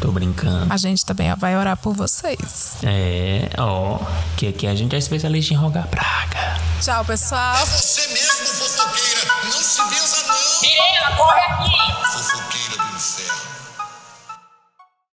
[0.00, 0.72] Tô brincando.
[0.72, 2.76] A gente também vai orar por vocês.
[2.82, 3.98] É, ó.
[4.36, 6.56] Que aqui a gente é especialista em rogar praga.
[6.80, 7.64] Tchau, pessoal.
[7.66, 10.34] Você mesmo, fofoqueira, não se benza não.
[10.34, 12.12] Sirena, corre aqui!
[12.12, 13.51] Fofoqueira do inferno.